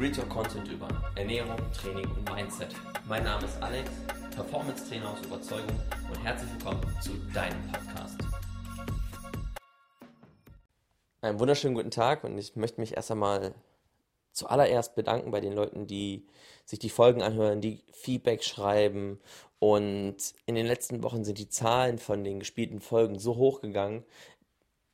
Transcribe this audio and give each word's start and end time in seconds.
Real 0.00 0.26
Content 0.30 0.66
über 0.68 0.88
Ernährung, 1.14 1.58
Training 1.74 2.10
und 2.10 2.32
Mindset. 2.32 2.74
Mein 3.06 3.22
Name 3.22 3.44
ist 3.44 3.62
Alex, 3.62 3.90
Performance 4.34 4.88
Trainer 4.88 5.10
aus 5.10 5.20
Überzeugung 5.26 5.78
und 6.08 6.24
herzlich 6.24 6.50
willkommen 6.54 6.80
zu 7.02 7.10
deinem 7.34 7.70
Podcast. 7.70 8.16
Einen 11.20 11.38
wunderschönen 11.38 11.74
guten 11.74 11.90
Tag 11.90 12.24
und 12.24 12.38
ich 12.38 12.56
möchte 12.56 12.80
mich 12.80 12.96
erst 12.96 13.10
einmal 13.10 13.52
zuallererst 14.32 14.94
bedanken 14.94 15.32
bei 15.32 15.42
den 15.42 15.52
Leuten, 15.52 15.86
die 15.86 16.26
sich 16.64 16.78
die 16.78 16.88
Folgen 16.88 17.20
anhören, 17.20 17.60
die 17.60 17.82
Feedback 17.92 18.42
schreiben. 18.42 19.20
Und 19.58 20.16
in 20.46 20.54
den 20.54 20.64
letzten 20.64 21.02
Wochen 21.02 21.24
sind 21.24 21.36
die 21.36 21.50
Zahlen 21.50 21.98
von 21.98 22.24
den 22.24 22.38
gespielten 22.38 22.80
Folgen 22.80 23.18
so 23.18 23.36
hoch 23.36 23.60
gegangen 23.60 24.06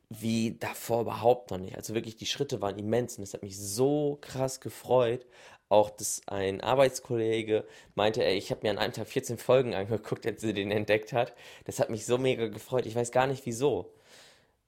wie 0.08 0.56
davor 0.58 1.02
überhaupt 1.02 1.50
noch 1.50 1.58
nicht. 1.58 1.76
Also 1.76 1.94
wirklich, 1.94 2.16
die 2.16 2.26
Schritte 2.26 2.60
waren 2.62 2.78
immens 2.78 3.18
und 3.18 3.24
es 3.24 3.34
hat 3.34 3.42
mich 3.42 3.58
so 3.58 4.18
krass 4.20 4.60
gefreut. 4.60 5.26
Auch, 5.68 5.90
dass 5.90 6.22
ein 6.26 6.60
Arbeitskollege 6.60 7.66
meinte, 7.96 8.24
ey, 8.24 8.36
ich 8.36 8.52
habe 8.52 8.60
mir 8.62 8.70
an 8.70 8.78
einem 8.78 8.92
Tag 8.92 9.08
14 9.08 9.36
Folgen 9.36 9.74
angeguckt, 9.74 10.24
als 10.24 10.40
sie 10.40 10.54
den 10.54 10.70
entdeckt 10.70 11.12
hat. 11.12 11.34
Das 11.64 11.80
hat 11.80 11.90
mich 11.90 12.06
so 12.06 12.18
mega 12.18 12.46
gefreut. 12.46 12.86
Ich 12.86 12.94
weiß 12.94 13.10
gar 13.10 13.26
nicht 13.26 13.46
wieso. 13.46 13.92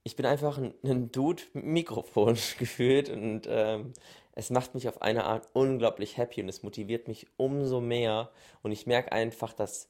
Ich 0.03 0.17
bin 0.17 0.27
einfach 0.27 0.59
ein, 0.59 0.75
ein 0.83 1.13
Dude 1.13 1.43
mit 1.53 1.65
Mikrofon 1.65 2.37
gefühlt 2.59 3.11
und 3.11 3.43
ähm, 3.49 3.93
es 4.33 4.51
macht 4.51 4.75
mich 4.75 4.89
auf 4.89 5.03
eine 5.03 5.25
Art 5.25 5.49
unglaublich 5.53 6.17
happy 6.17 6.43
und 6.43 6.49
es 6.49 6.63
motiviert 6.65 7.07
mich 7.09 7.29
umso 7.37 7.81
mehr. 7.81 8.31
Und 8.63 8.73
ich 8.73 8.87
merke 8.87 9.13
einfach, 9.13 9.53
dass 9.53 9.89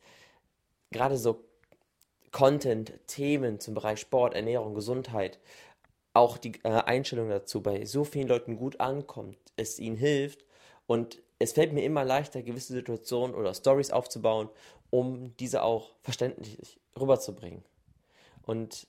gerade 0.91 1.17
so 1.17 1.45
Content, 2.33 2.93
Themen 3.07 3.61
zum 3.61 3.75
Bereich 3.75 4.01
Sport, 4.01 4.35
Ernährung, 4.35 4.75
Gesundheit, 4.75 5.39
auch 6.15 6.39
die 6.39 6.61
äh, 6.65 6.69
Einstellung 6.69 7.29
dazu 7.29 7.63
bei 7.63 7.85
so 7.85 8.05
vielen 8.05 8.29
Leuten 8.29 8.57
gut 8.57 8.81
ankommt, 8.81 9.39
es 9.57 9.79
ihnen 9.79 9.97
hilft 9.97 10.45
und 10.87 11.23
es 11.39 11.53
fällt 11.53 11.73
mir 11.73 11.85
immer 11.85 12.05
leichter, 12.05 12.43
gewisse 12.43 12.73
Situationen 12.73 13.37
oder 13.37 13.55
Stories 13.55 13.91
aufzubauen, 13.91 14.49
um 14.91 15.37
diese 15.37 15.63
auch 15.63 15.95
verständlich 16.03 16.81
rüberzubringen. 16.99 17.63
Und 18.43 18.89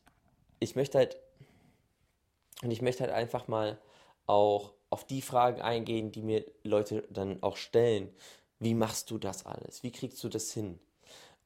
ich 0.59 0.75
möchte 0.75 0.97
halt, 0.97 1.17
und 2.63 2.71
ich 2.71 2.81
möchte 2.81 3.03
halt 3.03 3.13
einfach 3.13 3.47
mal 3.47 3.79
auch 4.25 4.73
auf 4.89 5.05
die 5.05 5.21
Fragen 5.21 5.61
eingehen, 5.61 6.11
die 6.11 6.23
mir 6.23 6.45
Leute 6.63 7.05
dann 7.09 7.43
auch 7.43 7.57
stellen. 7.57 8.09
Wie 8.59 8.73
machst 8.73 9.11
du 9.11 9.17
das 9.17 9.45
alles? 9.45 9.83
Wie 9.83 9.91
kriegst 9.91 10.23
du 10.23 10.29
das 10.29 10.51
hin? 10.51 10.79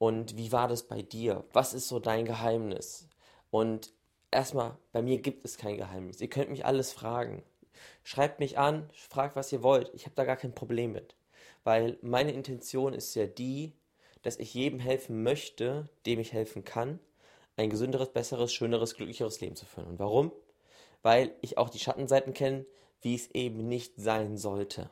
Und 0.04 0.36
wie 0.36 0.52
war 0.52 0.68
das 0.68 0.84
bei 0.84 1.02
dir? 1.02 1.46
Was 1.54 1.73
ist 1.73 1.88
so 1.88 1.98
dein 1.98 2.26
Geheimnis? 2.26 3.08
Und 3.52 3.94
erstmal, 4.32 4.78
bei 4.92 5.02
mir 5.02 5.22
gibt 5.22 5.46
es 5.46 5.56
kein 5.56 5.78
Geheimnis. 5.78 6.20
Ihr 6.20 6.30
könnt 6.30 6.50
mich 6.50 6.66
alles 6.66 6.92
fragen. 6.92 7.42
Schreibt 8.04 8.42
mich 8.42 8.58
an, 8.58 8.90
fragt, 8.92 9.38
was 9.38 9.54
ihr 9.54 9.64
wollt. 9.64 9.92
Ich 9.94 10.04
habe 10.04 10.16
da 10.16 10.26
gar 10.26 10.36
kein 10.36 10.54
Problem 10.54 10.92
mit. 10.92 11.16
Weil 11.64 11.98
meine 12.02 12.34
Intention 12.34 12.94
ist 12.94 13.16
ja 13.16 13.28
die, 13.28 13.72
dass 14.24 14.36
ich 14.40 14.54
jedem 14.54 14.81
helfen 14.81 15.24
möchte, 15.24 15.88
dem 16.06 16.20
ich 16.20 16.34
helfen 16.34 16.66
kann, 16.66 17.00
ein 17.56 17.70
gesünderes, 17.70 18.09
besseres, 18.09 18.52
schöneres, 18.52 18.96
glücklicheres 18.96 19.40
Leben 19.40 19.56
zu 19.56 19.66
führen. 19.66 19.88
Und 19.88 20.00
warum? 20.00 20.34
Weil 21.02 21.34
ich 21.40 21.58
auch 21.58 21.70
die 21.70 21.80
Schattenseiten 21.80 22.34
kenne, 22.34 22.66
wie 23.00 23.16
es 23.16 23.31
eben 23.31 23.70
nicht 23.70 23.94
sein 23.96 24.36
sollte. 24.36 24.90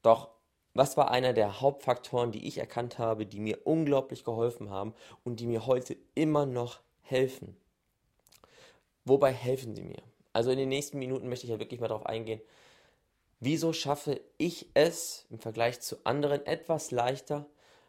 Doch 0.00 0.35
was 0.76 0.96
war 0.96 1.10
einer 1.10 1.32
der 1.32 1.60
Hauptfaktoren, 1.60 2.32
die 2.32 2.46
ich 2.46 2.58
erkannt 2.58 2.98
habe, 2.98 3.26
die 3.26 3.40
mir 3.40 3.66
unglaublich 3.66 4.24
geholfen 4.24 4.70
haben 4.70 4.94
und 5.24 5.40
die 5.40 5.46
mir 5.46 5.66
heute 5.66 5.96
immer 6.14 6.46
noch 6.46 6.80
helfen? 7.02 7.56
Wobei 9.04 9.32
helfen 9.32 9.74
sie 9.74 9.84
mir? 9.84 10.02
Also 10.32 10.50
in 10.50 10.58
den 10.58 10.68
nächsten 10.68 10.98
Minuten 10.98 11.28
möchte 11.28 11.46
ich 11.46 11.50
ja 11.50 11.58
wirklich 11.58 11.80
mal 11.80 11.88
darauf 11.88 12.06
eingehen, 12.06 12.40
wieso 13.40 13.72
schaffe 13.72 14.20
ich 14.36 14.68
es 14.74 15.26
im 15.30 15.38
Vergleich 15.38 15.80
zu 15.80 15.96
anderen 16.04 16.44
etwas 16.44 16.90
leichter, 16.90 17.46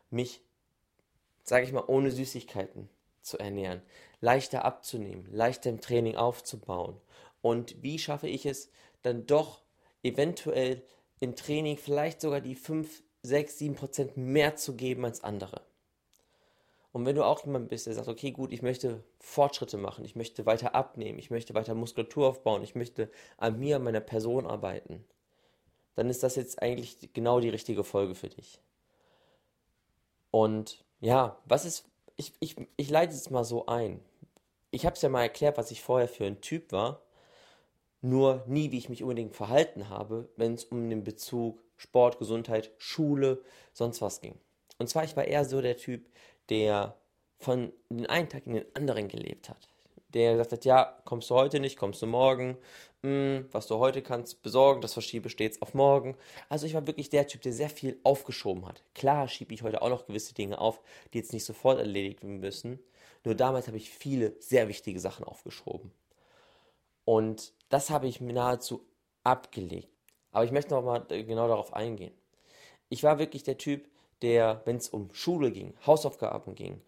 mich, 0.10 0.42
sage 1.44 1.66
ich 1.66 1.74
mal, 1.74 1.84
ohne 1.88 2.12
Süßigkeiten 2.12 2.90
zu 3.22 3.38
ernähren, 3.38 3.82
leichter 4.22 4.64
abzunehmen, 4.64 5.28
leichter 5.32 5.70
im 5.70 5.82
Training 5.82 6.16
aufzubauen. 6.16 6.96
Und 7.42 7.82
wie 7.84 8.00
schaffe 8.00 8.30
ich 8.30 8.46
es 8.46 8.72
dann 9.02 9.26
doch 9.26 9.62
eventuell 10.04 10.84
im 11.20 11.36
Training 11.36 11.78
vielleicht 11.78 12.22
sogar 12.22 12.42
die 12.42 12.56
5, 12.56 13.04
6, 13.24 13.58
7 13.58 13.76
Prozent 13.76 14.18
mehr 14.18 14.56
zu 14.56 14.76
geben 14.76 15.06
als 15.06 15.24
andere. 15.24 15.62
Und 16.92 17.06
wenn 17.06 17.16
du 17.16 17.24
auch 17.24 17.46
jemand 17.46 17.70
bist, 17.70 17.86
der 17.86 17.94
sagt, 17.94 18.08
okay, 18.08 18.32
gut, 18.32 18.52
ich 18.52 18.62
möchte 18.62 19.04
Fortschritte 19.20 19.78
machen, 19.78 20.06
ich 20.06 20.16
möchte 20.16 20.46
weiter 20.46 20.74
abnehmen, 20.74 21.20
ich 21.20 21.30
möchte 21.30 21.54
weiter 21.54 21.76
Muskulatur 21.76 22.28
aufbauen, 22.28 22.64
ich 22.64 22.76
möchte 22.76 23.12
an 23.38 23.60
mir, 23.60 23.76
an 23.76 23.84
meiner 23.84 24.00
Person 24.00 24.48
arbeiten, 24.48 25.06
dann 25.96 26.10
ist 26.10 26.24
das 26.24 26.36
jetzt 26.36 26.62
eigentlich 26.62 27.14
genau 27.14 27.40
die 27.40 27.50
richtige 27.50 27.84
Folge 27.84 28.16
für 28.16 28.30
dich. 28.30 28.60
Und 30.32 30.84
ja, 31.00 31.38
was 31.46 31.66
ist, 31.66 31.86
ich, 32.16 32.34
ich, 32.40 32.56
ich 32.78 32.90
leite 32.90 33.14
es 33.14 33.30
mal 33.30 33.44
so 33.44 33.66
ein. 33.68 34.00
Ich 34.72 34.86
habe 34.86 34.96
es 34.96 35.02
ja 35.02 35.10
mal 35.10 35.22
erklärt, 35.22 35.58
was 35.58 35.72
ich 35.72 35.82
vorher 35.82 36.08
für 36.08 36.26
ein 36.26 36.42
Typ 36.42 36.72
war 36.72 37.02
nur 38.02 38.44
nie, 38.48 38.72
wie 38.72 38.78
ich 38.78 38.90
mich 38.90 39.04
unbedingt 39.04 39.36
verhalten 39.36 39.90
habe, 39.90 40.30
wenn 40.36 40.54
es 40.54 40.66
um 40.66 40.90
den 40.90 41.04
Bezug 41.04 41.62
Sport, 41.78 42.20
Gesundheit, 42.20 42.72
Schule, 42.78 43.42
sonst 43.74 44.02
was 44.02 44.22
ging. 44.22 44.36
Und 44.80 44.90
zwar, 44.90 45.04
ich 45.04 45.16
war 45.16 45.26
eher 45.26 45.46
so 45.46 45.62
der 45.62 45.78
Typ, 45.78 46.10
der 46.50 46.96
von 47.40 47.72
den 47.90 48.08
einen 48.08 48.30
Tag 48.30 48.48
in 48.48 48.54
den 48.54 48.66
anderen 48.76 49.08
gelebt 49.08 49.50
hat. 49.50 49.70
Der 50.14 50.32
gesagt 50.32 50.54
hat, 50.54 50.66
ja, 50.66 50.98
kommst 51.06 51.30
du 51.30 51.36
heute 51.36 51.60
nicht, 51.60 51.78
kommst 51.78 52.02
du 52.02 52.08
morgen, 52.08 52.58
hm, 53.04 53.48
was 53.52 53.68
du 53.68 53.78
heute 53.78 54.02
kannst 54.02 54.42
besorgen, 54.42 54.82
das 54.82 54.94
verschiebe 54.94 55.30
stets 55.30 55.62
auf 55.62 55.74
morgen. 55.74 56.16
Also 56.50 56.66
ich 56.66 56.74
war 56.74 56.88
wirklich 56.88 57.10
der 57.10 57.28
Typ, 57.28 57.42
der 57.42 57.54
sehr 57.54 57.70
viel 57.70 58.00
aufgeschoben 58.04 58.66
hat. 58.66 58.84
Klar 58.96 59.28
schiebe 59.28 59.54
ich 59.54 59.64
heute 59.64 59.82
auch 59.82 59.90
noch 59.90 60.08
gewisse 60.08 60.34
Dinge 60.34 60.60
auf, 60.60 60.82
die 61.14 61.20
jetzt 61.20 61.34
nicht 61.34 61.46
sofort 61.46 61.80
erledigt 61.80 62.24
werden 62.24 62.40
müssen. 62.40 62.80
Nur 63.24 63.36
damals 63.36 63.68
habe 63.68 63.78
ich 63.78 63.90
viele 63.90 64.36
sehr 64.40 64.68
wichtige 64.68 65.00
Sachen 65.00 65.26
aufgeschoben. 65.26 65.92
Und 67.08 67.54
das 67.70 67.90
habe 67.90 68.10
ich 68.10 68.20
mir 68.20 68.34
nahezu 68.34 68.86
abgelegt. 69.24 69.88
Aber 70.34 70.44
ich 70.44 70.52
möchte 70.52 70.74
noch 70.74 70.84
mal 70.84 71.06
genau 71.08 71.48
darauf 71.48 71.74
eingehen. 71.74 72.14
Ich 72.90 73.02
war 73.02 73.18
wirklich 73.18 73.44
der 73.44 73.58
Typ, 73.58 73.88
der, 74.22 74.62
wenn 74.66 74.76
es 74.76 74.90
um 74.90 75.14
Schule 75.14 75.54
ging, 75.54 75.74
Hausaufgaben 75.86 76.54
ging, 76.54 76.82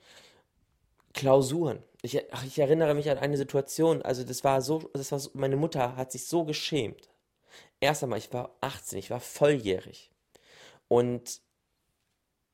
Klausuren. 1.13 1.81
Ich, 2.02 2.22
ach, 2.34 2.44
ich 2.46 2.59
erinnere 2.59 2.96
mich 2.96 3.09
an 3.09 3.18
eine 3.18 3.38
Situation, 3.38 4.02
also 4.02 4.25
das 4.25 4.44
war 4.44 4.62
so, 4.62 4.90
das 4.91 5.13
war 5.13 5.19
so, 5.19 5.29
meine 5.35 5.56
Mutter 5.56 5.96
hat 5.96 6.12
sich 6.12 6.25
so 6.28 6.44
geschämt. 6.44 7.09
Erst 7.79 8.03
einmal, 8.03 8.19
ich 8.19 8.34
war 8.34 8.53
18, 8.59 9.00
ich 9.00 9.12
war 9.12 9.22
volljährig. 9.22 10.12
Und 10.90 11.40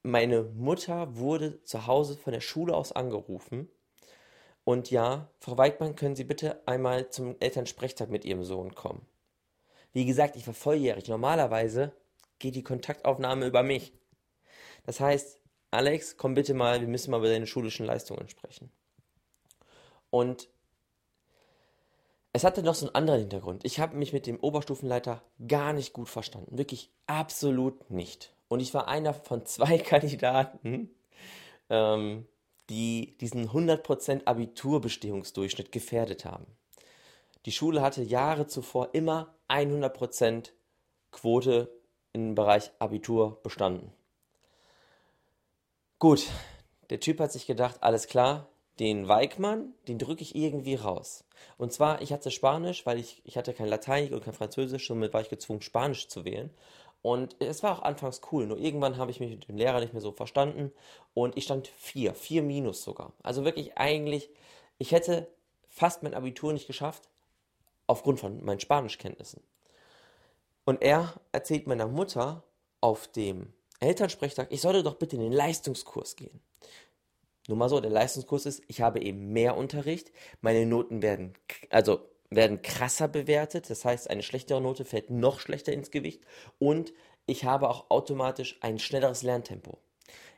meine 0.04 0.44
Mutter 0.44 1.18
wurde 1.18 1.64
zu 1.64 1.88
Hause 1.88 2.16
von 2.16 2.32
der 2.32 2.42
Schule 2.42 2.76
aus 2.76 2.92
angerufen 2.92 3.72
und 4.66 4.92
ja, 4.92 5.30
Frau 5.40 5.58
Weidmann, 5.58 5.96
können 5.96 6.16
Sie 6.16 6.24
bitte 6.24 6.68
einmal 6.68 7.10
zum 7.10 7.36
Elternsprechtag 7.40 8.10
mit 8.10 8.26
Ihrem 8.26 8.44
Sohn 8.44 8.74
kommen? 8.74 9.06
Wie 9.94 10.06
gesagt, 10.06 10.36
ich 10.36 10.46
war 10.48 10.56
volljährig. 10.56 11.08
Normalerweise 11.08 11.94
geht 12.40 12.56
die 12.56 12.64
Kontaktaufnahme 12.64 13.46
über 13.46 13.64
mich. 13.64 13.94
Das 14.86 15.00
heißt, 15.00 15.40
Alex, 15.72 16.18
komm 16.18 16.34
bitte 16.34 16.54
mal, 16.54 16.82
wir 16.82 16.88
müssen 16.88 17.12
mal 17.12 17.20
über 17.20 17.30
deine 17.30 17.48
schulischen 17.48 17.86
Leistungen 17.86 18.28
sprechen. 18.28 18.72
Und 20.10 20.50
es 22.34 22.44
hatte 22.44 22.64
noch 22.64 22.76
so 22.76 22.88
einen 22.88 22.96
anderen 22.96 23.20
Hintergrund. 23.20 23.64
Ich 23.66 23.80
habe 23.80 23.96
mich 23.96 24.14
mit 24.14 24.26
dem 24.26 24.40
Oberstufenleiter 24.40 25.22
gar 25.48 25.74
nicht 25.74 25.94
gut 25.94 26.10
verstanden. 26.10 26.58
Wirklich 26.58 26.92
absolut 27.06 27.92
nicht. 27.92 28.34
Und 28.48 28.62
ich 28.62 28.74
war 28.74 28.88
einer 28.88 29.14
von 29.14 29.46
zwei 29.46 29.78
Kandidaten, 29.80 30.90
ähm, 31.70 32.28
die 32.70 33.18
diesen 33.20 33.50
100% 33.50 34.26
Abiturbestehungsdurchschnitt 34.26 35.72
gefährdet 35.72 36.26
haben. 36.26 36.46
Die 37.46 37.52
Schule 37.52 37.82
hatte 37.82 38.02
Jahre 38.02 38.48
zuvor 38.48 38.90
immer 38.94 39.36
100% 39.50 40.52
Quote 41.12 41.70
im 42.14 42.34
Bereich 42.34 42.72
Abitur 42.80 43.40
bestanden. 43.44 43.92
Gut, 46.00 46.28
der 46.90 47.00
Typ 47.00 47.20
hat 47.20 47.32
sich 47.32 47.46
gedacht, 47.46 47.78
alles 47.82 48.08
klar, 48.08 48.50
den 48.80 49.08
Weigmann, 49.08 49.74
den 49.88 49.98
drücke 49.98 50.22
ich 50.22 50.36
irgendwie 50.36 50.76
raus. 50.76 51.24
Und 51.58 51.72
zwar, 51.72 52.02
ich 52.02 52.12
hatte 52.12 52.32
Spanisch, 52.32 52.86
weil 52.86 53.00
ich, 53.00 53.22
ich 53.26 53.38
hatte 53.38 53.54
kein 53.54 53.68
Latein 53.68 54.14
und 54.14 54.24
kein 54.24 54.34
Französisch, 54.34 54.88
somit 54.88 55.14
war 55.14 55.22
ich 55.22 55.30
gezwungen, 55.30 55.62
Spanisch 55.62 56.08
zu 56.08 56.26
wählen. 56.26 56.50
Und 57.06 57.36
es 57.40 57.62
war 57.62 57.78
auch 57.78 57.84
anfangs 57.84 58.20
cool, 58.32 58.48
nur 58.48 58.58
irgendwann 58.58 58.98
habe 58.98 59.12
ich 59.12 59.20
mich 59.20 59.30
mit 59.30 59.48
dem 59.48 59.58
Lehrer 59.58 59.80
nicht 59.80 59.94
mehr 59.94 60.02
so 60.02 60.12
verstanden 60.12 60.72
und 61.14 61.38
ich 61.38 61.44
stand 61.44 61.68
vier, 61.68 62.16
vier 62.16 62.42
minus 62.42 62.82
sogar. 62.82 63.14
Also 63.22 63.46
wirklich 63.46 63.78
eigentlich, 63.78 64.32
ich 64.80 64.92
hätte 64.92 65.28
fast 65.70 66.02
mein 66.02 66.16
Abitur 66.16 66.52
nicht 66.52 66.66
geschafft, 66.66 67.08
aufgrund 67.86 68.20
von 68.20 68.44
meinen 68.44 68.60
Spanischkenntnissen. 68.60 69.44
Und 70.66 70.82
er 70.82 71.14
erzählt 71.32 71.68
meiner 71.68 71.86
Mutter 71.86 72.42
auf 72.82 73.08
dem 73.08 73.54
Elternsprechtag, 73.80 74.48
ich 74.50 74.62
sollte 74.62 74.82
doch 74.82 74.96
bitte 74.96 75.16
in 75.16 75.22
den 75.22 75.32
Leistungskurs 75.32 76.16
gehen. 76.16 76.42
Nur 77.48 77.58
mal 77.58 77.70
so, 77.70 77.80
der 77.82 77.92
Leistungskurs 77.92 78.48
ist, 78.48 78.64
ich 78.68 78.82
habe 78.82 79.00
eben 79.00 79.32
mehr 79.32 79.58
Unterricht, 79.58 80.12
meine 80.42 80.66
Noten 80.66 81.04
werden, 81.04 81.36
also 81.70 82.00
werden 82.36 82.62
krasser 82.62 83.08
bewertet. 83.08 83.70
Das 83.70 83.86
heißt, 83.86 84.10
eine 84.10 84.24
schlechtere 84.24 84.62
Note 84.62 84.86
fällt 84.86 85.10
noch 85.10 85.40
schlechter 85.40 85.74
ins 85.74 85.92
Gewicht. 85.92 86.24
Und 86.60 86.94
ich 87.26 87.46
habe 87.46 87.70
auch 87.70 87.90
automatisch 87.90 88.58
ein 88.62 88.80
schnelleres 88.80 89.24
Lerntempo. 89.24 89.80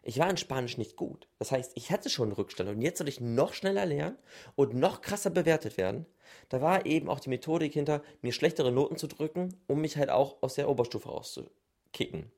Ich 0.03 0.19
war 0.19 0.29
in 0.29 0.37
Spanisch 0.37 0.77
nicht 0.77 0.95
gut. 0.95 1.27
Das 1.37 1.51
heißt, 1.51 1.73
ich 1.75 1.91
hatte 1.91 2.09
schon 2.09 2.29
einen 2.29 2.37
Rückstand 2.37 2.69
und 2.69 2.81
jetzt 2.81 2.99
soll 2.99 3.09
ich 3.09 3.19
noch 3.19 3.53
schneller 3.53 3.85
lernen 3.85 4.17
und 4.55 4.73
noch 4.73 5.01
krasser 5.01 5.29
bewertet 5.29 5.75
werden. 5.77 6.05
Da 6.47 6.61
war 6.61 6.85
eben 6.85 7.09
auch 7.09 7.19
die 7.19 7.29
Methodik 7.29 7.73
hinter, 7.73 8.01
mir 8.21 8.31
schlechtere 8.31 8.71
Noten 8.71 8.95
zu 8.95 9.07
drücken, 9.07 9.57
um 9.67 9.81
mich 9.81 9.97
halt 9.97 10.09
auch 10.09 10.41
aus 10.41 10.55
der 10.55 10.69
Oberstufe 10.69 11.09
rauszukicken. 11.09 12.31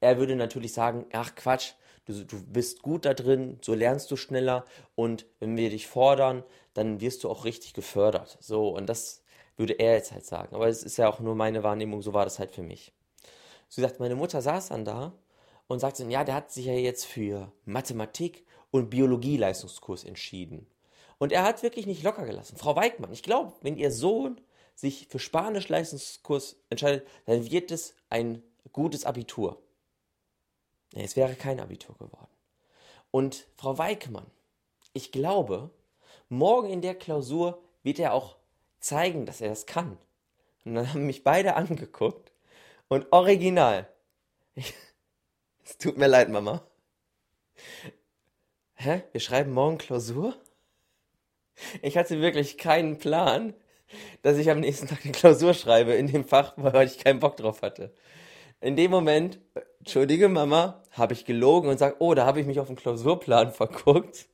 Er 0.00 0.18
würde 0.18 0.36
natürlich 0.36 0.72
sagen, 0.72 1.06
ach 1.12 1.34
Quatsch, 1.34 1.72
du, 2.06 2.24
du 2.24 2.42
bist 2.42 2.82
gut 2.82 3.04
da 3.04 3.14
drin, 3.14 3.58
so 3.62 3.74
lernst 3.74 4.10
du 4.10 4.16
schneller 4.16 4.64
und 4.94 5.26
wenn 5.40 5.56
wir 5.56 5.70
dich 5.70 5.86
fordern, 5.86 6.44
dann 6.74 7.00
wirst 7.00 7.24
du 7.24 7.30
auch 7.30 7.44
richtig 7.44 7.74
gefördert. 7.74 8.38
So, 8.40 8.68
und 8.68 8.86
das 8.86 9.22
würde 9.56 9.74
er 9.74 9.94
jetzt 9.94 10.12
halt 10.12 10.24
sagen. 10.24 10.54
Aber 10.54 10.68
es 10.68 10.82
ist 10.82 10.96
ja 10.96 11.08
auch 11.08 11.20
nur 11.20 11.34
meine 11.34 11.62
Wahrnehmung, 11.62 12.02
so 12.02 12.12
war 12.12 12.24
das 12.24 12.38
halt 12.38 12.52
für 12.52 12.62
mich. 12.62 12.92
So 13.68 13.82
gesagt, 13.82 14.00
meine 14.00 14.14
Mutter 14.14 14.40
saß 14.40 14.68
dann 14.68 14.84
da 14.84 15.12
und 15.66 15.80
sagte, 15.80 16.04
ja, 16.04 16.24
der 16.24 16.34
hat 16.34 16.52
sich 16.52 16.66
ja 16.66 16.72
jetzt 16.72 17.04
für 17.04 17.52
Mathematik 17.64 18.46
und 18.70 18.90
Biologie-Leistungskurs 18.90 20.04
entschieden. 20.04 20.66
Und 21.18 21.32
er 21.32 21.44
hat 21.44 21.62
wirklich 21.62 21.86
nicht 21.86 22.02
locker 22.02 22.26
gelassen. 22.26 22.56
Frau 22.56 22.76
Weigmann, 22.76 23.12
ich 23.12 23.22
glaube, 23.22 23.54
wenn 23.62 23.76
Ihr 23.76 23.90
Sohn 23.90 24.40
sich 24.74 25.08
für 25.08 25.18
Spanisch-Leistungskurs 25.18 26.56
entscheidet, 26.68 27.06
dann 27.24 27.50
wird 27.50 27.70
es 27.70 27.94
ein 28.10 28.42
gutes 28.72 29.06
Abitur. 29.06 29.62
Nee, 30.92 31.04
es 31.04 31.16
wäre 31.16 31.34
kein 31.34 31.60
Abitur 31.60 31.96
geworden. 31.96 32.30
Und 33.10 33.46
Frau 33.56 33.78
Weigmann, 33.78 34.26
ich 34.92 35.12
glaube, 35.12 35.70
morgen 36.28 36.70
in 36.70 36.80
der 36.80 36.94
Klausur 36.94 37.62
wird 37.82 37.98
er 37.98 38.12
auch 38.12 38.36
zeigen, 38.80 39.26
dass 39.26 39.40
er 39.40 39.48
das 39.48 39.66
kann. 39.66 39.98
Und 40.64 40.74
dann 40.74 40.92
haben 40.92 41.06
mich 41.06 41.24
beide 41.24 41.54
angeguckt 41.54 42.32
und 42.88 43.12
original. 43.12 43.88
es 45.64 45.78
tut 45.78 45.96
mir 45.96 46.08
leid, 46.08 46.28
Mama. 46.28 46.66
Hä? 48.74 49.02
Wir 49.12 49.20
schreiben 49.20 49.52
morgen 49.52 49.78
Klausur? 49.78 50.36
Ich 51.82 51.96
hatte 51.96 52.20
wirklich 52.20 52.58
keinen 52.58 52.98
Plan, 52.98 53.54
dass 54.22 54.36
ich 54.36 54.50
am 54.50 54.60
nächsten 54.60 54.88
Tag 54.88 55.04
eine 55.04 55.12
Klausur 55.12 55.54
schreibe 55.54 55.94
in 55.94 56.06
dem 56.06 56.24
Fach, 56.24 56.52
weil 56.56 56.86
ich 56.86 56.98
keinen 56.98 57.20
Bock 57.20 57.36
drauf 57.36 57.62
hatte. 57.62 57.94
In 58.60 58.76
dem 58.76 58.90
Moment, 58.90 59.38
entschuldige 59.78 60.28
Mama, 60.28 60.82
habe 60.92 61.12
ich 61.12 61.24
gelogen 61.24 61.68
und 61.68 61.78
sage, 61.78 61.96
oh, 61.98 62.14
da 62.14 62.26
habe 62.26 62.40
ich 62.40 62.46
mich 62.46 62.60
auf 62.60 62.66
den 62.66 62.76
Klausurplan 62.76 63.52
verguckt. 63.52 64.26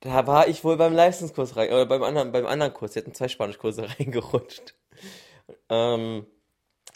Da 0.00 0.26
war 0.26 0.46
ich 0.48 0.62
wohl 0.62 0.76
beim 0.76 0.94
Leistungskurs 0.94 1.56
rein, 1.56 1.68
oder 1.68 1.86
beim 1.86 2.02
anderen, 2.02 2.32
beim 2.32 2.46
anderen 2.46 2.72
Kurs, 2.72 2.92
sie 2.92 3.00
hatten 3.00 3.14
zwei 3.14 3.28
Spanischkurse 3.28 3.88
reingerutscht. 3.98 4.74
Ähm, 5.68 6.26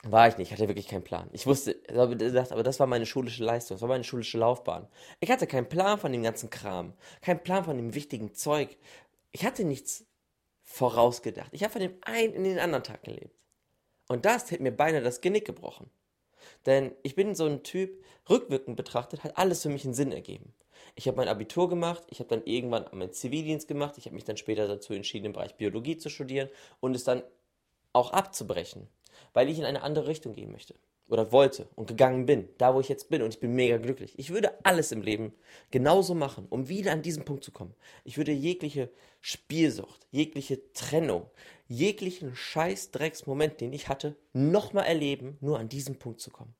war 0.04 0.28
ich 0.28 0.38
nicht, 0.38 0.48
ich 0.48 0.52
hatte 0.52 0.68
wirklich 0.68 0.88
keinen 0.88 1.04
Plan. 1.04 1.28
Ich 1.32 1.46
wusste, 1.46 1.76
aber 1.88 2.62
das 2.62 2.80
war 2.80 2.86
meine 2.86 3.06
schulische 3.06 3.44
Leistung, 3.44 3.74
das 3.74 3.82
war 3.82 3.88
meine 3.88 4.04
schulische 4.04 4.38
Laufbahn. 4.38 4.88
Ich 5.20 5.30
hatte 5.30 5.46
keinen 5.46 5.68
Plan 5.68 5.98
von 5.98 6.12
dem 6.12 6.22
ganzen 6.22 6.48
Kram, 6.50 6.94
keinen 7.20 7.42
Plan 7.42 7.64
von 7.64 7.76
dem 7.76 7.94
wichtigen 7.94 8.32
Zeug. 8.32 8.78
Ich 9.32 9.44
hatte 9.44 9.64
nichts 9.64 10.06
vorausgedacht. 10.62 11.48
Ich 11.52 11.62
habe 11.64 11.72
von 11.72 11.82
dem 11.82 11.96
einen 12.02 12.32
in 12.32 12.44
den 12.44 12.58
anderen 12.58 12.84
Tag 12.84 13.02
gelebt. 13.02 13.34
Und 14.08 14.24
das 14.24 14.50
hätte 14.50 14.62
mir 14.62 14.72
beinahe 14.72 15.02
das 15.02 15.20
Genick 15.20 15.44
gebrochen. 15.44 15.90
Denn 16.66 16.92
ich 17.02 17.14
bin 17.14 17.34
so 17.34 17.46
ein 17.46 17.62
Typ, 17.62 18.04
rückwirkend 18.28 18.76
betrachtet, 18.76 19.24
hat 19.24 19.38
alles 19.38 19.62
für 19.62 19.68
mich 19.68 19.84
einen 19.84 19.94
Sinn 19.94 20.12
ergeben. 20.12 20.52
Ich 20.94 21.06
habe 21.06 21.16
mein 21.16 21.28
Abitur 21.28 21.68
gemacht, 21.68 22.04
ich 22.10 22.18
habe 22.18 22.28
dann 22.28 22.44
irgendwann 22.44 22.86
meinen 22.92 23.12
Zivildienst 23.12 23.68
gemacht, 23.68 23.96
ich 23.98 24.06
habe 24.06 24.14
mich 24.14 24.24
dann 24.24 24.36
später 24.36 24.66
dazu 24.66 24.92
entschieden, 24.92 25.26
im 25.26 25.32
Bereich 25.32 25.56
Biologie 25.56 25.96
zu 25.96 26.08
studieren 26.10 26.48
und 26.80 26.94
es 26.96 27.04
dann 27.04 27.22
auch 27.92 28.12
abzubrechen 28.12 28.88
weil 29.32 29.48
ich 29.48 29.58
in 29.58 29.64
eine 29.64 29.82
andere 29.82 30.06
Richtung 30.06 30.34
gehen 30.34 30.52
möchte 30.52 30.74
oder 31.10 31.32
wollte 31.32 31.68
und 31.74 31.86
gegangen 31.86 32.24
bin, 32.24 32.48
da 32.58 32.74
wo 32.74 32.80
ich 32.80 32.88
jetzt 32.88 33.10
bin 33.10 33.22
und 33.22 33.34
ich 33.34 33.40
bin 33.40 33.54
mega 33.54 33.76
glücklich. 33.76 34.14
Ich 34.16 34.30
würde 34.30 34.52
alles 34.64 34.92
im 34.92 35.02
Leben 35.02 35.34
genauso 35.70 36.14
machen, 36.14 36.46
um 36.48 36.68
wieder 36.68 36.92
an 36.92 37.02
diesen 37.02 37.24
Punkt 37.24 37.44
zu 37.44 37.50
kommen. 37.50 37.74
Ich 38.04 38.16
würde 38.16 38.32
jegliche 38.32 38.90
Spielsucht, 39.20 40.06
jegliche 40.10 40.72
Trennung, 40.72 41.26
jeglichen 41.66 42.34
Scheißdrecksmoment, 42.34 43.60
den 43.60 43.72
ich 43.72 43.88
hatte, 43.88 44.16
nochmal 44.32 44.86
erleben, 44.86 45.36
nur 45.40 45.58
an 45.58 45.68
diesen 45.68 45.98
Punkt 45.98 46.20
zu 46.20 46.30
kommen. 46.30 46.54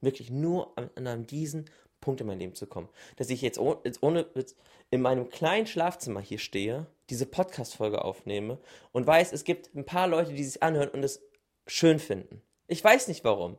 Wirklich 0.00 0.30
nur 0.30 0.76
an, 0.78 0.90
an 1.06 1.26
diesen 1.26 1.64
Punkt 2.00 2.20
in 2.20 2.26
mein 2.26 2.38
Leben 2.38 2.54
zu 2.54 2.66
kommen. 2.66 2.88
Dass 3.16 3.30
ich 3.30 3.42
jetzt 3.42 3.58
ohne, 3.58 3.78
jetzt 3.84 4.02
ohne 4.02 4.26
jetzt 4.34 4.56
in 4.90 5.00
meinem 5.00 5.30
kleinen 5.30 5.66
Schlafzimmer 5.66 6.20
hier 6.20 6.38
stehe, 6.38 6.86
diese 7.10 7.26
Podcast-Folge 7.26 8.04
aufnehme 8.04 8.58
und 8.92 9.06
weiß, 9.06 9.32
es 9.32 9.44
gibt 9.44 9.74
ein 9.74 9.84
paar 9.84 10.06
Leute, 10.06 10.32
die 10.32 10.44
sich 10.44 10.62
anhören 10.62 10.90
und 10.90 11.02
es 11.02 11.22
schön 11.66 11.98
finden. 11.98 12.42
Ich 12.68 12.84
weiß 12.84 13.08
nicht 13.08 13.24
warum, 13.24 13.56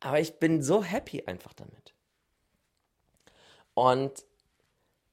aber 0.00 0.18
ich 0.18 0.38
bin 0.38 0.62
so 0.62 0.82
happy 0.82 1.24
einfach 1.26 1.52
damit. 1.52 1.94
Und 3.74 4.24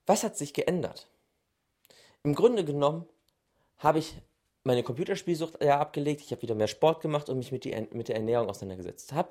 was 0.05 0.23
hat 0.23 0.37
sich 0.37 0.53
geändert? 0.53 1.07
Im 2.23 2.33
Grunde 2.33 2.65
genommen 2.65 3.05
habe 3.77 3.99
ich 3.99 4.15
meine 4.63 4.83
Computerspielsucht 4.83 5.63
ja 5.63 5.79
abgelegt, 5.79 6.21
ich 6.21 6.31
habe 6.31 6.41
wieder 6.41 6.55
mehr 6.55 6.67
Sport 6.67 7.01
gemacht 7.01 7.29
und 7.29 7.37
mich 7.37 7.51
mit, 7.51 7.63
die, 7.63 7.87
mit 7.91 8.07
der 8.07 8.15
Ernährung 8.15 8.49
auseinandergesetzt. 8.49 9.13
Habe 9.13 9.29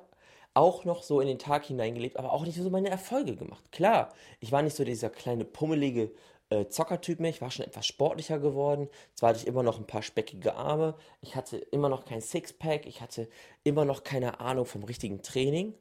auch 0.53 0.85
noch 0.85 1.03
so 1.03 1.21
in 1.21 1.27
den 1.27 1.39
Tag 1.39 1.65
hineingelebt, 1.65 2.17
aber 2.17 2.33
auch 2.33 2.45
nicht 2.45 2.57
so 2.57 2.69
meine 2.69 2.89
Erfolge 2.89 3.35
gemacht. 3.35 3.71
Klar, 3.71 4.13
ich 4.39 4.51
war 4.51 4.61
nicht 4.61 4.75
so 4.75 4.83
dieser 4.83 5.09
kleine 5.09 5.45
pummelige 5.45 6.11
äh, 6.49 6.67
Zockertyp 6.67 7.19
mehr. 7.19 7.29
Ich 7.29 7.41
war 7.41 7.51
schon 7.51 7.65
etwas 7.65 7.85
sportlicher 7.85 8.39
geworden. 8.39 8.89
Zwar 9.15 9.29
hatte 9.29 9.39
ich 9.39 9.47
immer 9.47 9.63
noch 9.63 9.77
ein 9.77 9.87
paar 9.87 10.03
speckige 10.03 10.55
Arme. 10.55 10.95
Ich 11.21 11.35
hatte 11.35 11.57
immer 11.57 11.89
noch 11.89 12.05
kein 12.05 12.21
Sixpack. 12.21 12.85
Ich 12.85 13.01
hatte 13.01 13.27
immer 13.63 13.85
noch 13.85 14.03
keine 14.03 14.39
Ahnung 14.39 14.65
vom 14.65 14.83
richtigen 14.83 15.21
Training. 15.21 15.73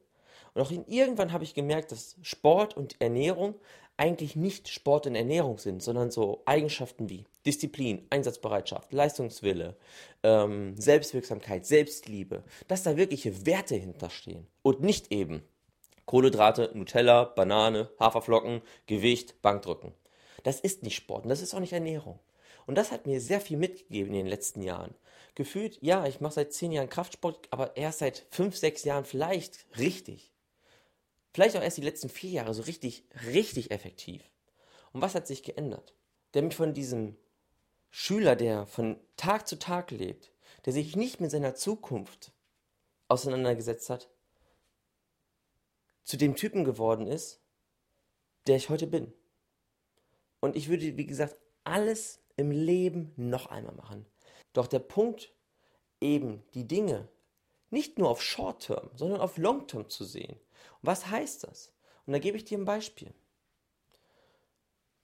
Und 0.55 0.63
auch 0.63 0.71
irgendwann 0.71 1.33
habe 1.33 1.45
ich 1.45 1.55
gemerkt, 1.55 1.93
dass 1.93 2.17
Sport 2.23 2.77
und 2.77 3.01
Ernährung 3.01 3.57
eigentlich 3.97 4.37
nicht 4.37 4.69
Sport 4.69 5.07
und 5.07 5.15
Ernährung 5.15 5.59
sind, 5.59 5.83
sondern 5.83 6.11
so 6.11 6.43
Eigenschaften 6.45 7.09
wie 7.09 7.25
Disziplin, 7.45 8.07
Einsatzbereitschaft, 8.11 8.93
Leistungswille, 8.93 9.77
ähm, 10.23 10.75
Selbstwirksamkeit, 10.77 11.67
Selbstliebe, 11.67 12.43
dass 12.69 12.83
da 12.83 12.97
wirkliche 12.97 13.47
Werte 13.47 13.75
hinterstehen 13.75 14.47
und 14.63 14.81
nicht 14.81 15.13
eben 15.13 15.43
Kohlenhydrate, 16.05 16.71
Nutella, 16.75 17.25
Banane, 17.25 17.91
Haferflocken, 17.99 18.63
Gewicht, 18.87 19.43
Bankdrücken. 19.43 19.93
Das 20.46 20.60
ist 20.60 20.84
nicht 20.84 20.94
Sport 20.94 21.25
und 21.25 21.31
das 21.31 21.43
ist 21.43 21.54
auch 21.54 21.58
nicht 21.58 21.72
Ernährung. 21.72 22.20
Und 22.66 22.76
das 22.76 22.93
hat 22.93 23.04
mir 23.04 23.20
sehr 23.20 23.40
viel 23.40 23.56
mitgegeben 23.56 24.12
in 24.12 24.19
den 24.19 24.26
letzten 24.28 24.62
Jahren. 24.62 24.94
Gefühlt, 25.34 25.76
ja, 25.82 26.06
ich 26.06 26.20
mache 26.20 26.34
seit 26.34 26.52
zehn 26.52 26.70
Jahren 26.70 26.88
Kraftsport, 26.88 27.48
aber 27.50 27.76
erst 27.76 27.98
seit 27.98 28.26
fünf, 28.31 28.56
sechs 28.56 28.84
Jahren 28.84 29.04
vielleicht 29.04 29.67
richtig. 29.76 30.31
Vielleicht 31.34 31.56
auch 31.56 31.62
erst 31.62 31.79
die 31.79 31.82
letzten 31.82 32.08
vier 32.08 32.31
Jahre 32.31 32.55
so 32.55 32.62
richtig, 32.62 33.03
richtig 33.24 33.72
effektiv. 33.72 34.22
Und 34.93 35.03
was 35.03 35.17
hat 35.17 35.26
sich 35.26 35.43
geändert? 35.43 35.94
Der 36.32 36.43
mich 36.43 36.55
von 36.55 36.74
diesem 36.74 37.17
Schüler, 37.91 38.36
der 38.36 38.67
von 38.67 39.00
Tag 39.17 39.48
zu 39.48 39.58
Tag 39.58 39.91
lebt, 39.91 40.31
der 40.65 40.72
sich 40.72 40.94
nicht 40.94 41.20
mit 41.20 41.32
seiner 41.32 41.56
Zukunft 41.56 42.31
auseinandergesetzt 43.08 43.91
hat, 43.91 44.08
zu 46.05 46.17
dem 46.17 46.36
Typen 46.36 46.62
geworden 46.62 47.08
ist, 47.08 47.41
der 48.46 48.55
ich 48.55 48.69
heute 48.69 48.86
bin. 48.86 49.12
Und 50.46 50.55
ich 50.55 50.69
würde, 50.69 50.96
wie 50.96 51.06
gesagt, 51.06 51.36
alles 51.65 52.20
im 52.36 52.53
Leben 52.53 53.12
noch 53.17 53.46
einmal 53.46 53.74
machen. 53.74 54.06
Doch 54.53 54.69
der 54.69 54.79
Punkt, 54.79 55.34
eben 56.00 56.44
die 56.55 56.69
Dinge 56.69 57.08
nicht 57.70 57.98
nur 57.98 58.08
auf 58.08 58.22
Short-Term, 58.22 58.91
sondern 58.94 59.20
auf 59.20 59.38
Long-Term 59.38 59.91
zu 59.91 60.05
sehen. 60.05 60.34
Und 60.34 60.82
was 60.82 61.08
heißt 61.10 61.43
das? 61.43 61.72
Und 62.06 62.12
da 62.12 62.20
gebe 62.20 62.36
ich 62.36 62.44
dir 62.44 62.58
ein 62.58 62.65
Beispiel. 62.65 63.12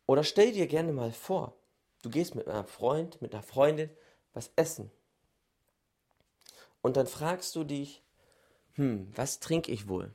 Oder 0.06 0.22
stell 0.22 0.52
dir 0.52 0.68
gerne 0.68 0.92
mal 0.92 1.11
vor, 1.11 1.56
du 2.02 2.11
gehst 2.11 2.37
mit 2.37 2.46
einem 2.46 2.68
Freund, 2.68 3.20
mit 3.20 3.34
einer 3.34 3.42
Freundin 3.42 3.90
was 4.34 4.52
essen. 4.54 4.92
Und 6.82 6.96
dann 6.96 7.08
fragst 7.08 7.56
du 7.56 7.64
dich, 7.64 8.04
hm, 8.75 9.11
was 9.16 9.40
trinke 9.40 9.72
ich 9.72 9.88
wohl? 9.88 10.14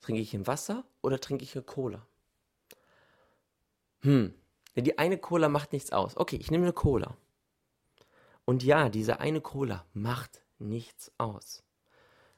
Trinke 0.00 0.22
ich 0.22 0.32
ein 0.32 0.46
Wasser 0.46 0.84
oder 1.02 1.20
trinke 1.20 1.44
ich 1.44 1.54
eine 1.54 1.64
Cola? 1.64 2.06
Hm, 4.02 4.32
denn 4.78 4.84
die 4.84 4.96
eine 4.96 5.18
Cola 5.18 5.48
macht 5.48 5.72
nichts 5.72 5.90
aus. 5.90 6.16
Okay, 6.16 6.36
ich 6.36 6.52
nehme 6.52 6.62
eine 6.62 6.72
Cola. 6.72 7.16
Und 8.44 8.62
ja, 8.62 8.88
diese 8.88 9.18
eine 9.18 9.40
Cola 9.40 9.84
macht 9.92 10.40
nichts 10.60 11.10
aus. 11.18 11.64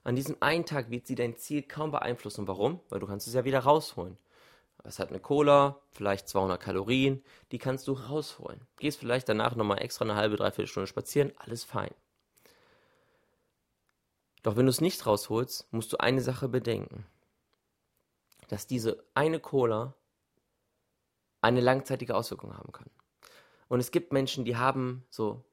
An 0.05 0.17
diesem 0.17 0.39
einen 0.41 0.65
Tag 0.65 0.89
wird 0.89 1.07
sie 1.07 1.17
dein 1.17 1.37
Ziel 1.37 1.63
kaum 1.63 1.91
beeinflussen. 1.91 2.49
Warum? 2.49 2.81
Weil 2.89 3.01
du 3.01 3.07
kannst 3.07 3.27
es 3.27 3.35
ja 3.35 3.45
wieder 3.45 3.59
rausholen. 3.59 4.17
Es 4.85 4.99
hat 4.99 5.11
eine 5.11 5.21
Cola, 5.21 5.83
vielleicht 5.91 6.31
200 6.31 6.59
Kalorien, 6.59 7.23
die 7.53 7.59
kannst 7.59 7.87
du 7.87 7.93
rausholen. 7.93 8.67
Gehst 8.79 8.99
vielleicht 8.99 9.29
danach 9.29 9.55
nochmal 9.55 9.83
extra 9.83 10.07
eine 10.07 10.15
halbe, 10.15 10.37
dreiviertel 10.37 10.67
Stunde 10.67 10.87
spazieren, 10.87 11.35
alles 11.37 11.65
fein. 11.65 11.93
Doch 14.43 14.57
wenn 14.57 14.65
du 14.65 14.71
es 14.71 14.81
nicht 14.81 15.05
rausholst, 15.05 15.71
musst 15.75 15.93
du 15.93 15.99
eine 15.99 16.23
Sache 16.23 16.49
bedenken. 16.49 17.05
Dass 18.49 18.67
diese 18.67 19.05
eine 19.13 19.41
Cola 19.41 19.95
eine 21.41 21.61
langzeitige 21.61 22.15
Auswirkung 22.15 22.57
haben 22.57 22.73
kann. 22.73 22.91
Und 23.69 23.81
es 23.81 23.91
gibt 23.91 24.13
Menschen, 24.13 24.45
die 24.45 24.57
haben 24.57 25.05
so 25.11 25.45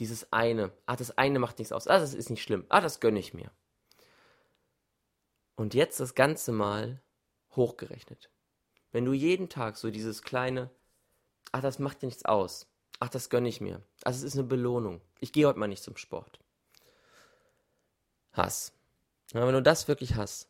Dieses 0.00 0.32
eine. 0.32 0.72
Ah, 0.86 0.96
das 0.96 1.18
eine 1.18 1.38
macht 1.38 1.58
nichts 1.58 1.72
aus. 1.72 1.86
Ah, 1.86 1.98
das 1.98 2.14
ist 2.14 2.30
nicht 2.30 2.42
schlimm. 2.42 2.64
Ah, 2.70 2.80
das 2.80 3.00
gönne 3.00 3.18
ich 3.18 3.34
mir. 3.34 3.50
Und 5.56 5.74
jetzt 5.74 6.00
das 6.00 6.14
Ganze 6.14 6.52
mal 6.52 7.02
hochgerechnet. 7.54 8.30
Wenn 8.92 9.04
du 9.04 9.12
jeden 9.12 9.50
Tag 9.50 9.76
so 9.76 9.90
dieses 9.90 10.22
kleine, 10.22 10.70
ach, 11.52 11.60
das 11.60 11.78
macht 11.78 12.00
dir 12.00 12.06
nichts 12.06 12.24
aus. 12.24 12.66
Ach, 12.98 13.10
das 13.10 13.28
gönne 13.28 13.50
ich 13.50 13.60
mir. 13.60 13.82
Also 14.02 14.18
es 14.18 14.24
ist 14.24 14.38
eine 14.38 14.48
Belohnung. 14.48 15.02
Ich 15.18 15.32
gehe 15.32 15.46
heute 15.46 15.58
mal 15.58 15.68
nicht 15.68 15.82
zum 15.82 15.98
Sport. 15.98 16.40
Hass. 18.32 18.72
Wenn 19.32 19.52
du 19.52 19.62
das 19.62 19.86
wirklich 19.86 20.14
hast, 20.14 20.48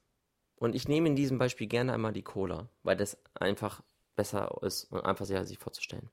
und 0.55 0.77
ich 0.77 0.87
nehme 0.87 1.09
in 1.09 1.17
diesem 1.17 1.39
Beispiel 1.39 1.67
gerne 1.67 1.93
einmal 1.93 2.13
die 2.13 2.23
Cola, 2.23 2.69
weil 2.83 2.97
das 2.97 3.19
einfach 3.35 3.83
besser 4.17 4.59
ist 4.63 4.85
und 4.93 5.05
einfach 5.05 5.27
sehr 5.27 5.45
sich 5.45 5.59
vorzustellen. 5.59 6.11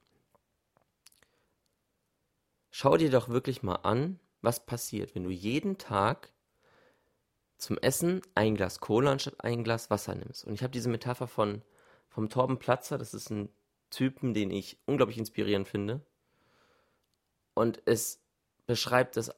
Schau 2.69 2.97
dir 2.97 3.09
doch 3.09 3.29
wirklich 3.29 3.63
mal 3.63 3.77
an, 3.77 4.19
was 4.41 4.65
passiert, 4.65 5.15
wenn 5.15 5.23
du 5.23 5.31
jeden 5.31 5.77
Tag 5.77 6.31
zum 7.57 7.77
Essen 7.79 8.21
ein 8.35 8.55
Glas 8.55 8.79
Cola 8.79 9.11
anstatt 9.11 9.43
ein 9.43 9.63
Glas 9.63 9.89
Wasser 9.89 10.15
nimmst. 10.15 10.45
Und 10.45 10.53
ich 10.53 10.61
habe 10.61 10.71
diese 10.71 10.89
Metapher 10.89 11.27
von 11.27 11.63
vom 12.07 12.29
Torben 12.29 12.59
Platzer, 12.59 12.97
das 12.97 13.13
ist 13.13 13.29
ein 13.29 13.49
Typen, 13.89 14.33
den 14.33 14.51
ich 14.51 14.79
unglaublich 14.85 15.17
inspirierend 15.17 15.67
finde. 15.67 16.05
Und 17.53 17.81
es 17.85 18.21
beschreibt 18.65 19.17
es 19.17 19.31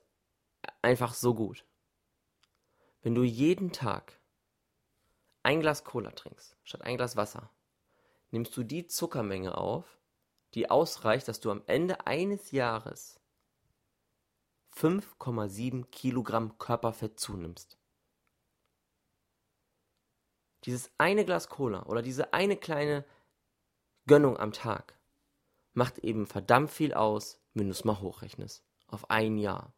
einfach 0.82 1.14
so 1.14 1.34
gut. 1.34 1.66
Wenn 3.02 3.16
du 3.16 3.24
jeden 3.24 3.72
Tag 3.72 4.20
ein 5.44 5.62
Glas 5.62 5.84
Cola 5.84 6.12
trinkst, 6.12 6.58
statt 6.64 6.82
ein 6.82 6.98
Glas 6.98 7.16
Wasser, 7.16 7.50
nimmst 8.32 8.56
du 8.56 8.64
die 8.64 8.88
Zuckermenge 8.88 9.58
auf, 9.58 10.00
die 10.54 10.70
ausreicht, 10.70 11.28
dass 11.28 11.40
du 11.40 11.52
am 11.52 11.64
Ende 11.68 12.08
eines 12.08 12.52
Jahres 12.52 13.20
5,7 14.76 15.86
Kilogramm 15.86 16.58
Körperfett 16.58 17.20
zunimmst. 17.20 17.78
Dieses 20.66 20.92
eine 20.98 21.26
Glas 21.26 21.50
Cola 21.50 21.84
oder 21.84 22.02
diese 22.02 22.34
eine 22.34 22.58
kleine 22.58 23.06
Gönnung 24.06 24.38
am 24.38 24.52
Tag 24.52 24.98
macht 25.74 26.00
eben 26.00 26.26
verdammt 26.28 26.72
viel 26.72 26.94
aus, 26.94 27.40
wenn 27.54 27.68
du 27.68 27.72
es 27.72 27.86
mal 27.86 28.02
hochrechnest. 28.02 28.64
Auf 28.88 29.10
ein 29.10 29.38
Jahr. 29.38 29.74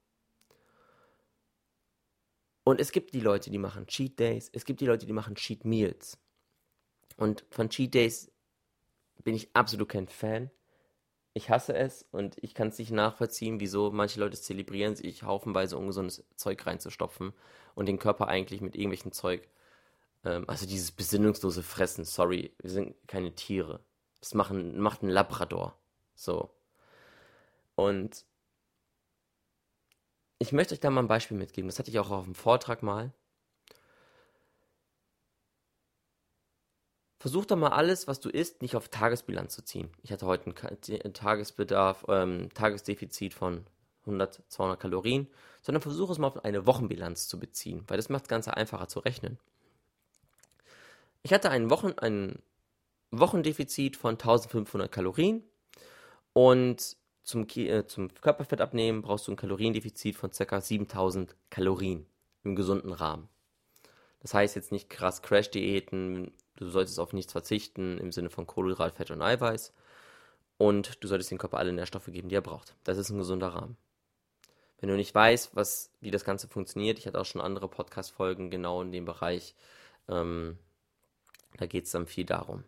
Und 2.63 2.79
es 2.79 2.91
gibt 2.91 3.13
die 3.13 3.19
Leute, 3.19 3.49
die 3.49 3.57
machen 3.57 3.87
Cheat 3.87 4.19
Days, 4.19 4.49
es 4.53 4.65
gibt 4.65 4.81
die 4.81 4.85
Leute, 4.85 5.05
die 5.05 5.13
machen 5.13 5.35
Cheat 5.35 5.65
Meals. 5.65 6.17
Und 7.17 7.45
von 7.49 7.69
Cheat 7.69 7.93
Days 7.93 8.31
bin 9.23 9.35
ich 9.35 9.55
absolut 9.55 9.89
kein 9.89 10.07
Fan. 10.07 10.51
Ich 11.33 11.49
hasse 11.49 11.73
es 11.73 12.05
und 12.11 12.37
ich 12.41 12.53
kann 12.53 12.69
es 12.69 12.77
nicht 12.77 12.91
nachvollziehen, 12.91 13.59
wieso 13.59 13.91
manche 13.91 14.19
Leute 14.19 14.33
es 14.33 14.43
zelebrieren, 14.43 14.95
sich 14.95 15.23
haufenweise 15.23 15.77
ungesundes 15.77 16.25
Zeug 16.35 16.65
reinzustopfen 16.65 17.33
und 17.73 17.85
den 17.85 17.99
Körper 17.99 18.27
eigentlich 18.27 18.59
mit 18.59 18.75
irgendwelchen 18.75 19.13
Zeug, 19.13 19.47
ähm, 20.25 20.43
also 20.47 20.65
dieses 20.65 20.91
besinnungslose 20.91 21.63
Fressen, 21.63 22.03
sorry, 22.03 22.53
wir 22.59 22.69
sind 22.69 22.95
keine 23.07 23.33
Tiere. 23.33 23.79
Das 24.19 24.33
machen, 24.33 24.79
macht 24.79 25.03
ein 25.03 25.09
Labrador. 25.09 25.77
So. 26.15 26.51
Und 27.75 28.25
ich 30.37 30.51
möchte 30.51 30.73
euch 30.73 30.79
da 30.79 30.89
mal 30.89 31.01
ein 31.01 31.07
Beispiel 31.07 31.37
mitgeben. 31.37 31.69
Das 31.69 31.79
hatte 31.79 31.89
ich 31.89 31.99
auch 31.99 32.11
auf 32.11 32.25
dem 32.25 32.35
Vortrag 32.35 32.83
mal. 32.83 33.13
Versuch 37.21 37.45
doch 37.45 37.55
mal 37.55 37.69
alles, 37.69 38.07
was 38.07 38.19
du 38.19 38.29
isst, 38.29 38.63
nicht 38.63 38.75
auf 38.75 38.89
Tagesbilanz 38.89 39.53
zu 39.53 39.63
ziehen. 39.63 39.91
Ich 40.01 40.11
hatte 40.11 40.25
heute 40.25 40.55
einen 40.65 41.13
Tagesbedarf, 41.13 42.03
ähm, 42.07 42.49
Tagesdefizit 42.55 43.35
von 43.35 43.63
100, 44.07 44.41
200 44.47 44.79
Kalorien, 44.79 45.27
sondern 45.61 45.83
versuch 45.83 46.09
es 46.09 46.17
mal 46.17 46.29
auf 46.29 46.43
eine 46.43 46.65
Wochenbilanz 46.65 47.27
zu 47.27 47.37
beziehen, 47.39 47.83
weil 47.85 47.97
das 47.97 48.09
macht 48.09 48.23
das 48.23 48.29
Ganze 48.29 48.57
einfacher 48.57 48.87
zu 48.87 49.01
rechnen. 49.01 49.37
Ich 51.21 51.31
hatte 51.31 51.51
ein, 51.51 51.69
Wochen, 51.69 51.93
ein 51.99 52.39
Wochendefizit 53.11 53.97
von 53.97 54.13
1500 54.13 54.91
Kalorien 54.91 55.43
und 56.33 56.97
zum, 57.21 57.45
äh, 57.55 57.85
zum 57.85 58.11
Körperfettabnehmen 58.15 59.03
brauchst 59.03 59.27
du 59.27 59.33
ein 59.33 59.37
Kaloriendefizit 59.37 60.15
von 60.15 60.31
ca. 60.31 60.59
7000 60.59 61.35
Kalorien 61.51 62.07
im 62.43 62.55
gesunden 62.55 62.93
Rahmen. 62.93 63.29
Das 64.21 64.33
heißt 64.33 64.55
jetzt 64.55 64.71
nicht 64.71 64.89
krass 64.89 65.21
Crash-Diäten, 65.21 66.31
du 66.61 66.69
solltest 66.69 66.99
auf 66.99 67.13
nichts 67.13 67.31
verzichten 67.31 67.97
im 67.97 68.11
Sinne 68.11 68.29
von 68.29 68.47
Kohlenhydrat, 68.47 68.95
Fett 68.95 69.11
und 69.11 69.21
Eiweiß. 69.21 69.73
Und 70.57 71.03
du 71.03 71.07
solltest 71.07 71.31
dem 71.31 71.39
Körper 71.39 71.57
alle 71.57 71.73
Nährstoffe 71.73 72.05
geben, 72.05 72.29
die 72.29 72.35
er 72.35 72.41
braucht. 72.41 72.75
Das 72.83 72.97
ist 72.97 73.09
ein 73.09 73.17
gesunder 73.17 73.47
Rahmen. 73.47 73.77
Wenn 74.79 74.89
du 74.89 74.95
nicht 74.95 75.13
weißt, 75.13 75.55
was, 75.55 75.91
wie 76.01 76.11
das 76.11 76.23
Ganze 76.23 76.47
funktioniert, 76.47 76.99
ich 76.99 77.07
hatte 77.07 77.19
auch 77.19 77.25
schon 77.25 77.41
andere 77.41 77.67
Podcast-Folgen 77.67 78.51
genau 78.51 78.81
in 78.81 78.91
dem 78.91 79.05
Bereich, 79.05 79.55
ähm, 80.07 80.57
da 81.57 81.65
geht 81.65 81.85
es 81.85 81.91
dann 81.91 82.05
viel 82.05 82.25
darum. 82.25 82.63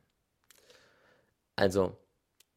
Also, 1.55 1.95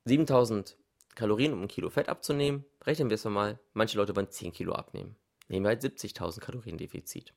7000 0.04 0.76
Kalorien, 1.14 1.52
um 1.52 1.62
ein 1.62 1.68
Kilo 1.68 1.90
Fett 1.90 2.08
abzunehmen. 2.08 2.64
Rechnen 2.84 3.10
wir 3.10 3.14
es 3.14 3.24
mal. 3.24 3.58
Manche 3.72 3.98
Leute 3.98 4.14
wollen 4.16 4.30
10 4.30 4.52
Kilo 4.52 4.72
abnehmen. 4.72 5.16
Nehmen 5.48 5.64
wir 5.64 5.70
halt 5.70 5.82
70.000 5.82 6.40
Kalorien 6.40 6.78
Defizit. 6.78 7.32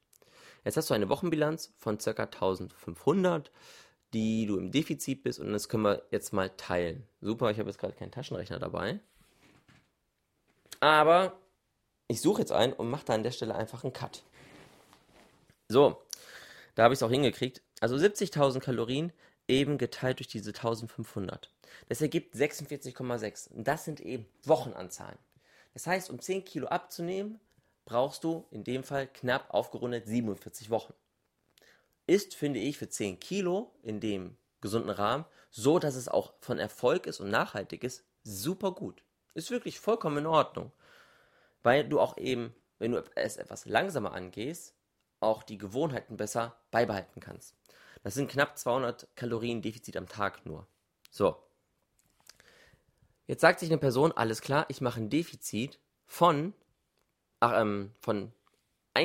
Jetzt 0.65 0.77
hast 0.77 0.89
du 0.89 0.93
eine 0.93 1.09
Wochenbilanz 1.09 1.73
von 1.77 1.97
ca. 1.97 2.11
1500, 2.11 3.51
die 4.13 4.45
du 4.45 4.57
im 4.57 4.71
Defizit 4.71 5.23
bist 5.23 5.39
und 5.39 5.51
das 5.51 5.69
können 5.69 5.83
wir 5.83 6.03
jetzt 6.11 6.33
mal 6.33 6.49
teilen. 6.49 7.07
Super, 7.21 7.51
ich 7.51 7.59
habe 7.59 7.69
jetzt 7.69 7.79
gerade 7.79 7.93
keinen 7.93 8.11
Taschenrechner 8.11 8.59
dabei. 8.59 8.99
Aber 10.79 11.37
ich 12.07 12.21
suche 12.21 12.41
jetzt 12.41 12.51
einen 12.51 12.73
und 12.73 12.89
mache 12.89 13.05
da 13.05 13.13
an 13.13 13.23
der 13.23 13.31
Stelle 13.31 13.55
einfach 13.55 13.83
einen 13.83 13.93
Cut. 13.93 14.23
So, 15.67 16.01
da 16.75 16.83
habe 16.83 16.93
ich 16.93 16.99
es 16.99 17.03
auch 17.03 17.11
hingekriegt. 17.11 17.61
Also 17.81 17.95
70.000 17.95 18.59
Kalorien 18.59 19.13
eben 19.47 19.77
geteilt 19.77 20.19
durch 20.19 20.27
diese 20.27 20.49
1500. 20.49 21.51
Das 21.87 22.01
ergibt 22.01 22.35
46,6. 22.35 23.51
Und 23.51 23.67
das 23.67 23.85
sind 23.85 23.99
eben 23.99 24.25
Wochenanzahlen. 24.43 25.17
Das 25.73 25.87
heißt, 25.87 26.09
um 26.09 26.19
10 26.19 26.45
Kilo 26.45 26.67
abzunehmen, 26.67 27.39
brauchst 27.85 28.23
du 28.23 28.45
in 28.51 28.63
dem 28.63 28.83
Fall 28.83 29.07
knapp 29.07 29.53
aufgerundet 29.53 30.07
47 30.07 30.69
Wochen. 30.69 30.93
Ist, 32.09 32.33
finde 32.33 32.59
ich, 32.59 32.79
für 32.79 32.89
10 32.89 33.19
Kilo 33.19 33.71
in 33.83 33.99
dem 33.99 34.35
gesunden 34.61 34.89
Rahmen, 34.89 35.25
so 35.51 35.77
dass 35.77 35.93
es 35.93 36.07
auch 36.07 36.33
von 36.39 36.57
Erfolg 36.57 37.05
ist 37.05 37.19
und 37.19 37.29
nachhaltig 37.29 37.83
ist, 37.83 38.03
super 38.23 38.71
gut. 38.71 39.03
Ist 39.35 39.51
wirklich 39.51 39.79
vollkommen 39.79 40.17
in 40.17 40.25
Ordnung. 40.25 40.71
Weil 41.61 41.87
du 41.87 41.99
auch 41.99 42.17
eben, 42.17 42.55
wenn 42.79 42.93
du 42.93 43.03
es 43.13 43.37
etwas 43.37 43.65
langsamer 43.65 44.13
angehst, 44.13 44.73
auch 45.19 45.43
die 45.43 45.59
Gewohnheiten 45.59 46.17
besser 46.17 46.55
beibehalten 46.71 47.19
kannst. 47.19 47.53
Das 48.01 48.15
sind 48.15 48.31
knapp 48.31 48.57
200 48.57 49.15
Kalorien 49.15 49.61
Defizit 49.61 49.95
am 49.95 50.07
Tag 50.07 50.47
nur. 50.47 50.65
So. 51.11 51.37
Jetzt 53.27 53.41
sagt 53.41 53.59
sich 53.59 53.69
eine 53.69 53.77
Person, 53.77 54.13
alles 54.13 54.41
klar, 54.41 54.65
ich 54.69 54.81
mache 54.81 54.99
ein 54.99 55.11
Defizit 55.11 55.77
von, 56.07 56.55
ach, 57.39 57.61
ähm, 57.61 57.93
von 57.99 58.33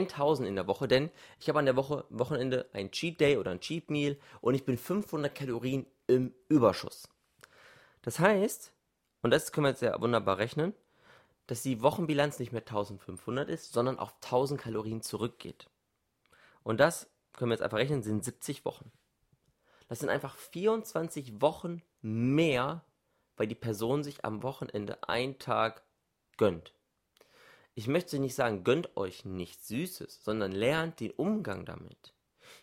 1000 0.03 0.49
in 0.49 0.57
der 0.57 0.67
Woche, 0.67 0.89
denn 0.89 1.11
ich 1.41 1.49
habe 1.49 1.59
an 1.59 1.67
der 1.67 1.77
Woche, 1.77 2.05
Wochenende 2.11 2.69
ein 2.73 2.91
Cheat 2.91 3.21
Day 3.21 3.37
oder 3.37 3.51
ein 3.51 3.61
Cheat 3.61 3.91
Meal 3.91 4.19
und 4.41 4.55
ich 4.55 4.65
bin 4.65 4.77
500 4.77 5.35
Kalorien 5.35 5.87
im 6.07 6.35
Überschuss. 6.49 7.09
Das 8.03 8.19
heißt, 8.19 8.73
und 9.23 9.31
das 9.31 9.53
können 9.53 9.65
wir 9.65 9.71
jetzt 9.71 9.81
sehr 9.81 10.01
wunderbar 10.01 10.39
rechnen, 10.39 10.75
dass 11.47 11.63
die 11.63 11.83
Wochenbilanz 11.83 12.39
nicht 12.39 12.53
mehr 12.53 12.63
1500 12.63 13.49
ist, 13.49 13.73
sondern 13.73 13.99
auf 13.99 14.15
1000 14.23 14.61
Kalorien 14.61 15.03
zurückgeht. 15.03 15.69
Und 16.63 16.79
das 16.79 17.09
können 17.33 17.51
wir 17.51 17.55
jetzt 17.55 17.63
einfach 17.63 17.79
rechnen, 17.79 18.03
sind 18.03 18.25
70 18.25 18.65
Wochen. 18.65 18.91
Das 19.89 19.99
sind 19.99 20.09
einfach 20.09 20.37
24 20.37 21.41
Wochen 21.41 21.83
mehr, 22.01 22.85
weil 23.37 23.47
die 23.47 23.55
Person 23.55 24.03
sich 24.03 24.25
am 24.25 24.43
Wochenende 24.43 25.09
einen 25.09 25.39
Tag 25.39 25.83
gönnt. 26.37 26.73
Ich 27.75 27.89
möchte 27.89 28.19
nicht 28.19 28.37
sagen, 28.37 28.63
gönnt 28.63 28.97
euch 28.97 29.25
nichts 29.25 29.69
Süßes, 29.69 30.23
sondern 30.23 30.53
lernt 30.53 31.01
den 31.01 31.11
Umgang 31.11 31.65
damit. 31.65 32.15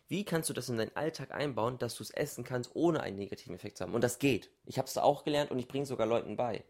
Wie 0.08 0.24
kannst 0.24 0.50
du 0.50 0.54
das 0.54 0.70
in 0.70 0.78
deinen 0.78 0.96
Alltag 0.96 1.32
einbauen, 1.32 1.78
dass 1.78 1.96
du 1.96 2.04
es 2.04 2.12
essen 2.12 2.44
kannst, 2.44 2.76
ohne 2.76 3.02
einen 3.02 3.18
negativen 3.18 3.56
Effekt 3.56 3.78
zu 3.78 3.84
haben? 3.84 3.94
Und 3.94 4.04
das 4.04 4.20
geht. 4.20 4.50
Ich 4.66 4.78
habe 4.78 4.88
es 4.88 4.98
auch 4.98 5.24
gelernt 5.24 5.52
und 5.52 5.60
ich 5.60 5.68
bringe 5.68 5.86
sogar 5.86 6.08
Leuten 6.08 6.38
bei. 6.38 6.64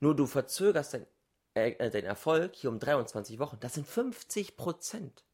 Nur 0.00 0.16
du 0.16 0.26
verzögerst 0.26 0.94
dein, 0.94 1.06
äh, 1.54 1.70
äh 1.72 1.90
deinen 1.90 2.04
Erfolg 2.04 2.54
hier 2.54 2.70
um 2.70 2.78
23 2.78 3.38
Wochen. 3.38 3.58
Das 3.60 3.74
sind 3.74 3.86
50 3.86 4.56
Prozent. 4.56 5.24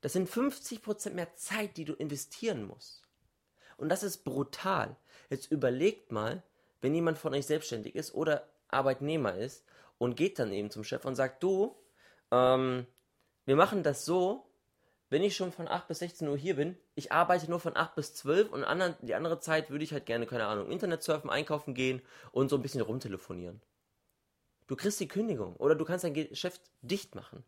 Das 0.00 0.12
sind 0.12 0.28
50% 0.28 1.10
mehr 1.10 1.34
Zeit, 1.34 1.76
die 1.76 1.84
du 1.84 1.94
investieren 1.94 2.66
musst. 2.66 3.02
Und 3.76 3.88
das 3.88 4.02
ist 4.02 4.24
brutal. 4.24 4.96
Jetzt 5.30 5.50
überlegt 5.50 6.12
mal, 6.12 6.42
wenn 6.80 6.94
jemand 6.94 7.18
von 7.18 7.34
euch 7.34 7.46
selbstständig 7.46 7.96
ist 7.96 8.14
oder 8.14 8.48
Arbeitnehmer 8.68 9.34
ist 9.34 9.64
und 9.98 10.16
geht 10.16 10.38
dann 10.38 10.52
eben 10.52 10.70
zum 10.70 10.84
Chef 10.84 11.04
und 11.04 11.14
sagt, 11.14 11.42
du, 11.42 11.76
ähm, 12.30 12.86
wir 13.44 13.56
machen 13.56 13.82
das 13.82 14.04
so, 14.04 14.48
wenn 15.10 15.22
ich 15.22 15.36
schon 15.36 15.52
von 15.52 15.68
8 15.68 15.88
bis 15.88 16.00
16 16.00 16.28
Uhr 16.28 16.36
hier 16.36 16.56
bin, 16.56 16.76
ich 16.94 17.12
arbeite 17.12 17.48
nur 17.48 17.60
von 17.60 17.76
8 17.76 17.94
bis 17.94 18.14
12 18.14 18.52
und 18.52 18.64
anderen, 18.64 18.94
die 19.00 19.14
andere 19.14 19.40
Zeit 19.40 19.70
würde 19.70 19.84
ich 19.84 19.92
halt 19.92 20.06
gerne, 20.06 20.26
keine 20.26 20.46
Ahnung, 20.46 20.70
Internet 20.70 21.02
surfen, 21.02 21.30
einkaufen 21.30 21.74
gehen 21.74 22.02
und 22.32 22.50
so 22.50 22.56
ein 22.56 22.62
bisschen 22.62 22.82
rumtelefonieren. 22.82 23.62
Du 24.66 24.76
kriegst 24.76 25.00
die 25.00 25.08
Kündigung 25.08 25.56
oder 25.56 25.74
du 25.74 25.84
kannst 25.86 26.04
dein 26.04 26.12
Geschäft 26.12 26.60
dicht 26.82 27.14
machen. 27.14 27.42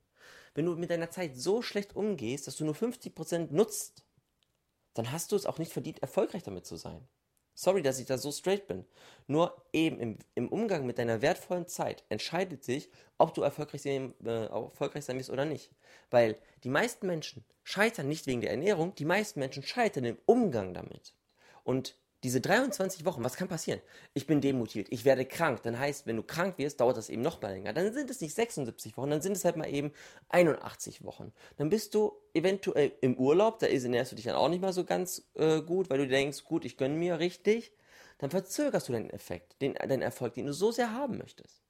Wenn 0.54 0.64
du 0.64 0.74
mit 0.74 0.90
deiner 0.90 1.10
Zeit 1.10 1.36
so 1.36 1.60
schlecht 1.60 1.94
umgehst, 1.94 2.46
dass 2.46 2.56
du 2.56 2.64
nur 2.64 2.74
50% 2.74 3.52
nutzt, 3.52 4.04
dann 4.94 5.12
hast 5.12 5.30
du 5.30 5.36
es 5.36 5.46
auch 5.46 5.58
nicht 5.58 5.72
verdient, 5.72 6.00
erfolgreich 6.00 6.42
damit 6.42 6.66
zu 6.66 6.76
sein. 6.76 7.06
Sorry, 7.62 7.82
dass 7.82 7.98
ich 7.98 8.06
da 8.06 8.16
so 8.16 8.32
straight 8.32 8.66
bin. 8.68 8.86
Nur 9.26 9.54
eben 9.74 10.00
im, 10.00 10.18
im 10.34 10.48
Umgang 10.48 10.86
mit 10.86 10.96
deiner 10.96 11.20
wertvollen 11.20 11.66
Zeit 11.68 12.04
entscheidet 12.08 12.64
sich, 12.64 12.88
ob 13.18 13.34
du 13.34 13.42
erfolgreich 13.42 13.82
sein, 13.82 14.14
äh, 14.24 14.46
erfolgreich 14.46 15.04
sein 15.04 15.18
wirst 15.18 15.28
oder 15.28 15.44
nicht. 15.44 15.70
Weil 16.10 16.38
die 16.64 16.70
meisten 16.70 17.06
Menschen 17.06 17.44
scheitern 17.62 18.08
nicht 18.08 18.26
wegen 18.26 18.40
der 18.40 18.52
Ernährung, 18.52 18.94
die 18.94 19.04
meisten 19.04 19.40
Menschen 19.40 19.62
scheitern 19.62 20.06
im 20.06 20.16
Umgang 20.24 20.72
damit. 20.72 21.14
Und 21.62 21.98
diese 22.22 22.40
23 22.40 23.04
Wochen, 23.04 23.24
was 23.24 23.36
kann 23.36 23.48
passieren? 23.48 23.80
Ich 24.12 24.26
bin 24.26 24.40
demotiviert, 24.40 24.88
ich 24.90 25.04
werde 25.04 25.24
krank. 25.24 25.62
Dann 25.62 25.78
heißt, 25.78 26.06
wenn 26.06 26.16
du 26.16 26.22
krank 26.22 26.58
wirst, 26.58 26.80
dauert 26.80 26.96
das 26.96 27.08
eben 27.08 27.22
noch 27.22 27.40
mal 27.40 27.52
länger. 27.52 27.72
Dann 27.72 27.92
sind 27.92 28.10
es 28.10 28.20
nicht 28.20 28.34
76 28.34 28.96
Wochen, 28.96 29.10
dann 29.10 29.22
sind 29.22 29.36
es 29.36 29.44
halt 29.44 29.56
mal 29.56 29.72
eben 29.72 29.92
81 30.28 31.04
Wochen. 31.04 31.32
Dann 31.56 31.70
bist 31.70 31.94
du 31.94 32.12
eventuell 32.34 32.92
im 33.00 33.16
Urlaub, 33.16 33.58
da 33.58 33.66
ernährst 33.66 34.12
du 34.12 34.16
dich 34.16 34.26
dann 34.26 34.36
auch 34.36 34.48
nicht 34.48 34.60
mal 34.60 34.72
so 34.72 34.84
ganz 34.84 35.30
äh, 35.34 35.62
gut, 35.62 35.88
weil 35.88 35.98
du 35.98 36.08
denkst, 36.08 36.44
gut, 36.44 36.64
ich 36.64 36.76
gönne 36.76 36.94
mir 36.94 37.18
richtig. 37.18 37.72
Dann 38.18 38.30
verzögerst 38.30 38.88
du 38.88 38.92
deinen 38.92 39.10
Effekt, 39.10 39.60
den, 39.62 39.74
deinen 39.74 40.02
Erfolg, 40.02 40.34
den 40.34 40.46
du 40.46 40.52
so 40.52 40.72
sehr 40.72 40.92
haben 40.92 41.16
möchtest. 41.16 41.62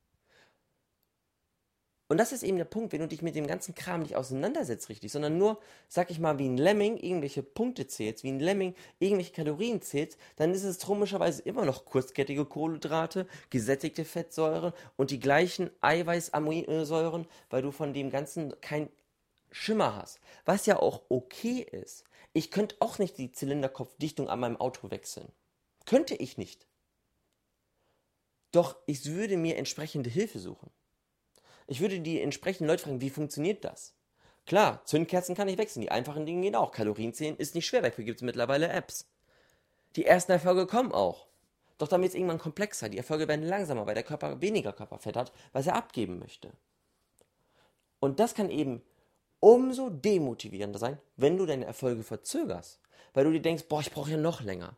Und 2.11 2.19
das 2.19 2.33
ist 2.33 2.43
eben 2.43 2.57
der 2.57 2.65
Punkt, 2.65 2.93
wenn 2.93 3.03
du 3.03 3.07
dich 3.07 3.23
mit 3.23 3.37
dem 3.37 3.47
ganzen 3.47 3.73
Kram 3.73 4.03
nicht 4.03 4.17
auseinandersetzt 4.17 4.89
richtig, 4.89 5.13
sondern 5.13 5.39
nur, 5.39 5.61
sag 5.87 6.11
ich 6.11 6.19
mal, 6.19 6.41
wie 6.41 6.49
ein 6.49 6.57
Lemming 6.57 6.97
irgendwelche 6.97 7.45
Punkte 7.45 7.87
zählst, 7.87 8.25
wie 8.25 8.33
ein 8.33 8.41
Lemming 8.41 8.75
irgendwelche 8.99 9.31
Kalorien 9.31 9.81
zählst, 9.81 10.19
dann 10.35 10.53
ist 10.53 10.65
es 10.65 10.81
komischerweise 10.81 11.41
immer 11.43 11.65
noch 11.65 11.85
kurzkettige 11.85 12.47
Kohlenhydrate, 12.47 13.29
gesättigte 13.51 14.05
Fettsäuren 14.05 14.73
und 14.97 15.13
die 15.13 15.21
gleichen 15.21 15.71
Eiweißaminosäuren, 15.83 17.29
weil 17.49 17.63
du 17.63 17.71
von 17.71 17.95
dem 17.95 18.11
Ganzen 18.11 18.61
kein 18.61 18.89
Schimmer 19.53 19.95
hast. 19.95 20.19
Was 20.45 20.67
ja 20.67 20.81
auch 20.81 21.03
okay 21.11 21.61
ist. 21.61 22.03
Ich 22.33 22.51
könnte 22.51 22.75
auch 22.81 22.99
nicht 22.99 23.19
die 23.19 23.31
Zylinderkopfdichtung 23.31 24.29
an 24.29 24.41
meinem 24.41 24.57
Auto 24.57 24.91
wechseln. 24.91 25.31
Könnte 25.87 26.17
ich 26.17 26.39
nicht. 26.39 26.67
Doch 28.51 28.75
ich 28.87 29.07
würde 29.07 29.37
mir 29.37 29.59
entsprechende 29.59 30.11
Hilfe 30.11 30.41
suchen. 30.41 30.73
Ich 31.71 31.81
würde 31.81 32.01
die 32.01 32.21
entsprechenden 32.21 32.67
Leute 32.67 32.83
fragen, 32.83 33.01
wie 33.01 33.11
funktioniert 33.11 33.65
das? 33.65 33.95
Klar, 34.45 34.85
Zündkerzen 34.87 35.37
kann 35.37 35.47
ich 35.47 35.57
wechseln, 35.57 35.83
die 35.83 35.93
einfachen 35.93 36.27
Dinge 36.27 36.43
gehen 36.43 36.57
auch. 36.57 36.73
Kalorien 36.73 37.15
zählen 37.15 37.37
ist 37.37 37.55
nicht 37.55 37.69
schwer, 37.69 37.81
dafür 37.81 38.03
gibt 38.03 38.19
es 38.19 38.25
mittlerweile 38.25 38.69
Apps. 38.71 39.07
Die 39.95 40.05
ersten 40.05 40.33
Erfolge 40.33 40.67
kommen 40.67 40.91
auch. 40.91 41.29
Doch 41.79 41.87
dann 41.87 42.03
wird 42.03 42.11
es 42.11 42.17
irgendwann 42.17 42.41
komplexer. 42.41 42.89
Die 42.89 42.99
Erfolge 42.99 43.29
werden 43.29 43.47
langsamer, 43.47 43.87
weil 43.87 43.95
der 43.95 44.03
Körper 44.03 44.41
weniger 44.41 44.73
Körperfett 44.73 45.17
hat, 45.17 45.31
was 45.53 45.69
er 45.69 45.77
abgeben 45.77 46.19
möchte. 46.19 46.51
Und 48.01 48.19
das 48.19 48.35
kann 48.35 48.51
eben 48.51 48.83
umso 49.39 49.91
demotivierender 49.91 50.81
sein, 50.81 50.99
wenn 51.17 51.37
du 51.37 51.47
deine 51.47 51.67
Erfolge 51.67 52.03
verzögerst. 52.03 52.81
Weil 53.15 53.27
du 53.27 53.31
dir 53.31 53.43
denkst, 53.43 53.67
boah, 53.69 53.81
ich 53.81 53.93
brauche 53.93 54.11
ja 54.11 54.17
noch 54.17 54.41
länger. 54.41 54.77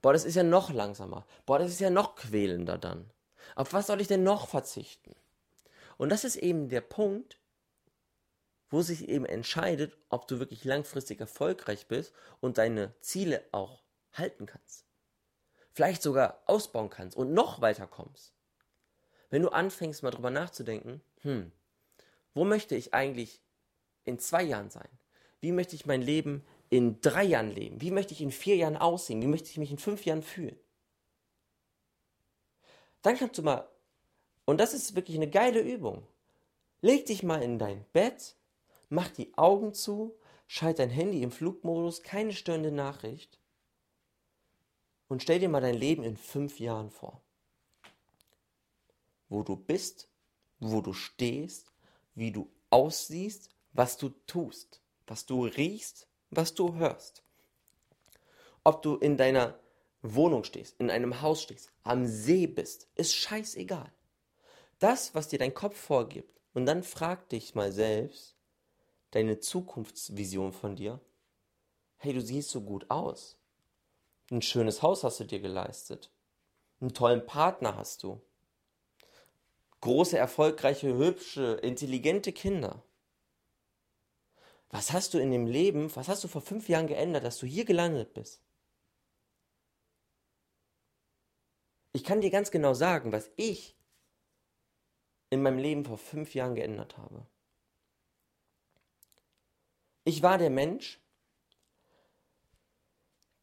Boah, 0.00 0.12
das 0.12 0.24
ist 0.24 0.34
ja 0.34 0.42
noch 0.42 0.72
langsamer. 0.72 1.24
Boah, 1.46 1.60
das 1.60 1.70
ist 1.70 1.80
ja 1.80 1.90
noch 1.90 2.16
quälender 2.16 2.78
dann. 2.78 3.08
Auf 3.54 3.72
was 3.72 3.86
soll 3.86 4.00
ich 4.00 4.08
denn 4.08 4.24
noch 4.24 4.48
verzichten? 4.48 5.14
Und 6.02 6.08
das 6.08 6.24
ist 6.24 6.34
eben 6.34 6.68
der 6.68 6.80
Punkt, 6.80 7.38
wo 8.70 8.82
sich 8.82 9.08
eben 9.08 9.24
entscheidet, 9.24 9.96
ob 10.08 10.26
du 10.26 10.40
wirklich 10.40 10.64
langfristig 10.64 11.20
erfolgreich 11.20 11.86
bist 11.86 12.12
und 12.40 12.58
deine 12.58 12.92
Ziele 13.02 13.44
auch 13.52 13.84
halten 14.12 14.46
kannst. 14.46 14.84
Vielleicht 15.70 16.02
sogar 16.02 16.42
ausbauen 16.46 16.90
kannst 16.90 17.16
und 17.16 17.32
noch 17.32 17.60
weiter 17.60 17.86
kommst. 17.86 18.34
Wenn 19.30 19.42
du 19.42 19.50
anfängst 19.50 20.02
mal 20.02 20.10
drüber 20.10 20.30
nachzudenken, 20.30 21.02
hm, 21.20 21.52
wo 22.34 22.42
möchte 22.42 22.74
ich 22.74 22.92
eigentlich 22.92 23.40
in 24.02 24.18
zwei 24.18 24.42
Jahren 24.42 24.70
sein? 24.70 24.88
Wie 25.38 25.52
möchte 25.52 25.76
ich 25.76 25.86
mein 25.86 26.02
Leben 26.02 26.44
in 26.68 27.00
drei 27.00 27.22
Jahren 27.22 27.52
leben? 27.52 27.80
Wie 27.80 27.92
möchte 27.92 28.12
ich 28.12 28.22
in 28.22 28.32
vier 28.32 28.56
Jahren 28.56 28.76
aussehen? 28.76 29.22
Wie 29.22 29.28
möchte 29.28 29.50
ich 29.50 29.56
mich 29.56 29.70
in 29.70 29.78
fünf 29.78 30.04
Jahren 30.04 30.24
fühlen? 30.24 30.58
Dann 33.02 33.16
kannst 33.16 33.38
du 33.38 33.42
mal 33.42 33.71
und 34.44 34.58
das 34.58 34.74
ist 34.74 34.96
wirklich 34.96 35.16
eine 35.16 35.30
geile 35.30 35.60
Übung. 35.60 36.06
Leg 36.80 37.06
dich 37.06 37.22
mal 37.22 37.42
in 37.42 37.58
dein 37.58 37.84
Bett, 37.92 38.36
mach 38.88 39.08
die 39.08 39.32
Augen 39.38 39.72
zu, 39.72 40.16
schalte 40.48 40.82
dein 40.82 40.90
Handy 40.90 41.22
im 41.22 41.30
Flugmodus, 41.30 42.02
keine 42.02 42.32
störende 42.32 42.72
Nachricht 42.72 43.38
und 45.08 45.22
stell 45.22 45.38
dir 45.38 45.48
mal 45.48 45.60
dein 45.60 45.76
Leben 45.76 46.02
in 46.02 46.16
fünf 46.16 46.58
Jahren 46.58 46.90
vor. 46.90 47.22
Wo 49.28 49.42
du 49.42 49.56
bist, 49.56 50.08
wo 50.58 50.80
du 50.80 50.92
stehst, 50.92 51.72
wie 52.14 52.32
du 52.32 52.50
aussiehst, 52.70 53.50
was 53.72 53.96
du 53.96 54.10
tust, 54.26 54.82
was 55.06 55.24
du 55.24 55.44
riechst, 55.44 56.08
was 56.30 56.54
du 56.54 56.74
hörst. 56.74 57.22
Ob 58.64 58.82
du 58.82 58.96
in 58.96 59.16
deiner 59.16 59.58
Wohnung 60.02 60.44
stehst, 60.44 60.78
in 60.80 60.90
einem 60.90 61.22
Haus 61.22 61.42
stehst, 61.42 61.70
am 61.84 62.06
See 62.06 62.46
bist, 62.46 62.88
ist 62.96 63.14
scheißegal 63.14 63.92
das, 64.82 65.14
was 65.14 65.28
dir 65.28 65.38
dein 65.38 65.54
Kopf 65.54 65.78
vorgibt. 65.78 66.40
Und 66.54 66.66
dann 66.66 66.82
frag 66.82 67.28
dich 67.28 67.54
mal 67.54 67.72
selbst, 67.72 68.36
deine 69.12 69.38
Zukunftsvision 69.38 70.52
von 70.52 70.76
dir. 70.76 71.00
Hey, 71.96 72.12
du 72.12 72.20
siehst 72.20 72.50
so 72.50 72.62
gut 72.62 72.90
aus. 72.90 73.38
Ein 74.30 74.42
schönes 74.42 74.82
Haus 74.82 75.04
hast 75.04 75.20
du 75.20 75.24
dir 75.24 75.40
geleistet. 75.40 76.10
Einen 76.80 76.94
tollen 76.94 77.24
Partner 77.24 77.76
hast 77.76 78.02
du. 78.02 78.20
Große, 79.80 80.16
erfolgreiche, 80.16 80.96
hübsche, 80.96 81.58
intelligente 81.62 82.32
Kinder. 82.32 82.82
Was 84.70 84.92
hast 84.92 85.12
du 85.12 85.18
in 85.18 85.30
dem 85.30 85.46
Leben, 85.46 85.94
was 85.94 86.08
hast 86.08 86.24
du 86.24 86.28
vor 86.28 86.40
fünf 86.40 86.68
Jahren 86.68 86.86
geändert, 86.86 87.24
dass 87.24 87.38
du 87.38 87.46
hier 87.46 87.64
gelandet 87.64 88.14
bist? 88.14 88.42
Ich 91.92 92.04
kann 92.04 92.22
dir 92.22 92.30
ganz 92.30 92.50
genau 92.50 92.72
sagen, 92.72 93.12
was 93.12 93.30
ich 93.36 93.76
in 95.32 95.42
meinem 95.42 95.56
Leben 95.56 95.86
vor 95.86 95.96
fünf 95.96 96.34
Jahren 96.34 96.54
geändert 96.54 96.98
habe. 96.98 97.24
Ich 100.04 100.22
war 100.22 100.36
der 100.36 100.50
Mensch, 100.50 101.00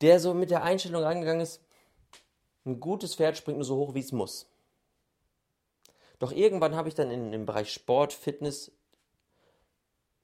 der 0.02 0.19
so 0.19 0.36
mit 0.36 0.52
der 0.52 0.62
Einstellung 0.62 1.04
angegangen 1.04 1.41
ist, 1.41 1.63
ein 2.63 2.80
gutes 2.80 3.15
Pferd 3.15 3.38
springt 3.38 3.58
nur 3.58 3.65
so 3.65 3.75
hoch, 3.75 3.95
wie 3.95 4.02
es 4.02 4.12
muss. 4.12 4.45
Doch 6.19 6.32
irgendwann 6.32 6.75
habe 6.75 6.89
ich 6.89 6.93
dann 6.93 7.10
in 7.10 7.32
dem 7.32 7.47
Bereich 7.47 7.73
Sport, 7.73 8.13
Fitness 8.13 8.71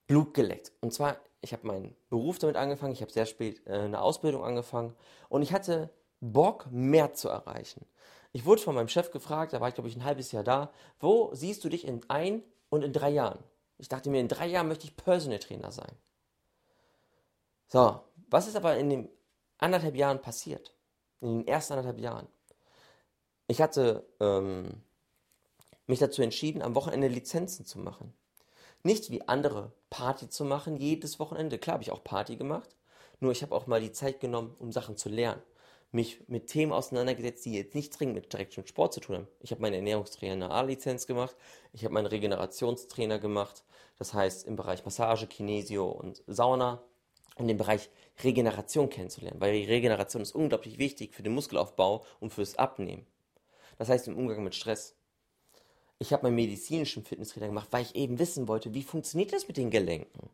Blut 0.05 0.35
geleckt. 0.35 0.71
Und 0.81 0.93
zwar, 0.93 1.17
ich 1.41 1.51
habe 1.51 1.65
meinen 1.65 1.95
Beruf 2.11 2.37
damit 2.37 2.57
angefangen, 2.57 2.93
ich 2.93 3.01
habe 3.01 3.11
sehr 3.11 3.25
spät 3.25 3.65
äh, 3.65 3.71
eine 3.71 4.01
Ausbildung 4.01 4.43
angefangen 4.43 4.95
und 5.29 5.41
ich 5.41 5.51
hatte 5.51 5.89
Bock, 6.21 6.67
mehr 6.69 7.15
zu 7.15 7.27
erreichen. 7.27 7.87
Ich 8.35 8.43
wurde 8.43 8.61
von 8.61 8.75
meinem 8.75 8.89
Chef 8.89 9.11
gefragt, 9.11 9.53
da 9.53 9.61
war 9.61 9.69
ich 9.69 9.75
glaube 9.75 9.87
ich 9.87 9.95
ein 9.95 10.03
halbes 10.03 10.33
Jahr 10.33 10.43
da, 10.43 10.69
wo 10.99 11.33
siehst 11.33 11.63
du 11.63 11.69
dich 11.69 11.87
in 11.87 12.01
ein 12.09 12.43
und 12.67 12.83
in 12.83 12.91
drei 12.91 13.09
Jahren? 13.09 13.39
Ich 13.77 13.87
dachte 13.87 14.09
mir, 14.09 14.19
in 14.19 14.27
drei 14.27 14.45
Jahren 14.45 14.67
möchte 14.67 14.83
ich 14.83 14.97
Personal 14.97 15.39
Trainer 15.39 15.71
sein. 15.71 15.95
So, 17.69 18.01
was 18.29 18.49
ist 18.49 18.57
aber 18.57 18.75
in 18.75 18.89
den 18.89 19.09
anderthalb 19.57 19.95
Jahren 19.95 20.21
passiert? 20.21 20.75
In 21.21 21.29
den 21.29 21.47
ersten 21.47 21.75
anderthalb 21.75 22.01
Jahren. 22.01 22.27
Ich 23.47 23.61
hatte 23.61 24.05
ähm, 24.19 24.81
mich 25.87 25.99
dazu 25.99 26.21
entschieden, 26.21 26.61
am 26.61 26.75
Wochenende 26.75 27.07
Lizenzen 27.07 27.65
zu 27.65 27.79
machen. 27.79 28.13
Nicht 28.83 29.11
wie 29.11 29.25
andere 29.29 29.71
Party 29.89 30.27
zu 30.27 30.43
machen, 30.43 30.75
jedes 30.75 31.21
Wochenende. 31.21 31.57
Klar 31.57 31.75
habe 31.75 31.83
ich 31.83 31.91
auch 31.91 32.03
Party 32.03 32.35
gemacht, 32.35 32.75
nur 33.21 33.31
ich 33.31 33.43
habe 33.43 33.55
auch 33.55 33.65
mal 33.65 33.79
die 33.79 33.93
Zeit 33.93 34.19
genommen, 34.19 34.53
um 34.59 34.73
Sachen 34.73 34.97
zu 34.97 35.07
lernen 35.07 35.41
mich 35.95 36.27
mit 36.27 36.47
Themen 36.47 36.73
auseinandergesetzt, 36.73 37.45
die 37.45 37.53
jetzt 37.53 37.73
nicht 37.73 37.97
dringend 37.97 38.15
mit, 38.15 38.31
direkt 38.31 38.55
mit 38.57 38.69
Sport 38.69 38.93
zu 38.93 38.99
tun 38.99 39.15
haben. 39.15 39.27
Ich 39.39 39.51
habe 39.51 39.61
meine 39.61 39.77
Ernährungstrainer 39.77 40.51
A-Lizenz 40.51 41.07
gemacht, 41.07 41.35
ich 41.73 41.85
habe 41.85 41.93
meinen 41.93 42.05
Regenerationstrainer 42.05 43.17
gemacht, 43.17 43.63
das 43.97 44.13
heißt 44.13 44.45
im 44.45 44.57
Bereich 44.57 44.83
Massage, 44.83 45.25
Kinesio 45.25 45.89
und 45.89 46.21
Sauna, 46.27 46.83
um 47.37 47.47
den 47.47 47.57
Bereich 47.57 47.89
Regeneration 48.23 48.89
kennenzulernen, 48.89 49.39
weil 49.39 49.53
die 49.53 49.65
Regeneration 49.65 50.21
ist 50.21 50.35
unglaublich 50.35 50.77
wichtig 50.77 51.13
für 51.13 51.23
den 51.23 51.33
Muskelaufbau 51.33 52.05
und 52.19 52.31
fürs 52.31 52.57
Abnehmen. 52.57 53.07
Das 53.77 53.89
heißt 53.89 54.07
im 54.07 54.17
Umgang 54.17 54.43
mit 54.43 54.55
Stress. 54.55 54.95
Ich 55.97 56.11
habe 56.11 56.23
meinen 56.23 56.35
medizinischen 56.35 57.05
Fitnesstrainer 57.05 57.47
gemacht, 57.47 57.69
weil 57.71 57.83
ich 57.83 57.95
eben 57.95 58.19
wissen 58.19 58.49
wollte, 58.49 58.73
wie 58.73 58.83
funktioniert 58.83 59.31
das 59.31 59.47
mit 59.47 59.55
den 59.55 59.71
Gelenken? 59.71 60.29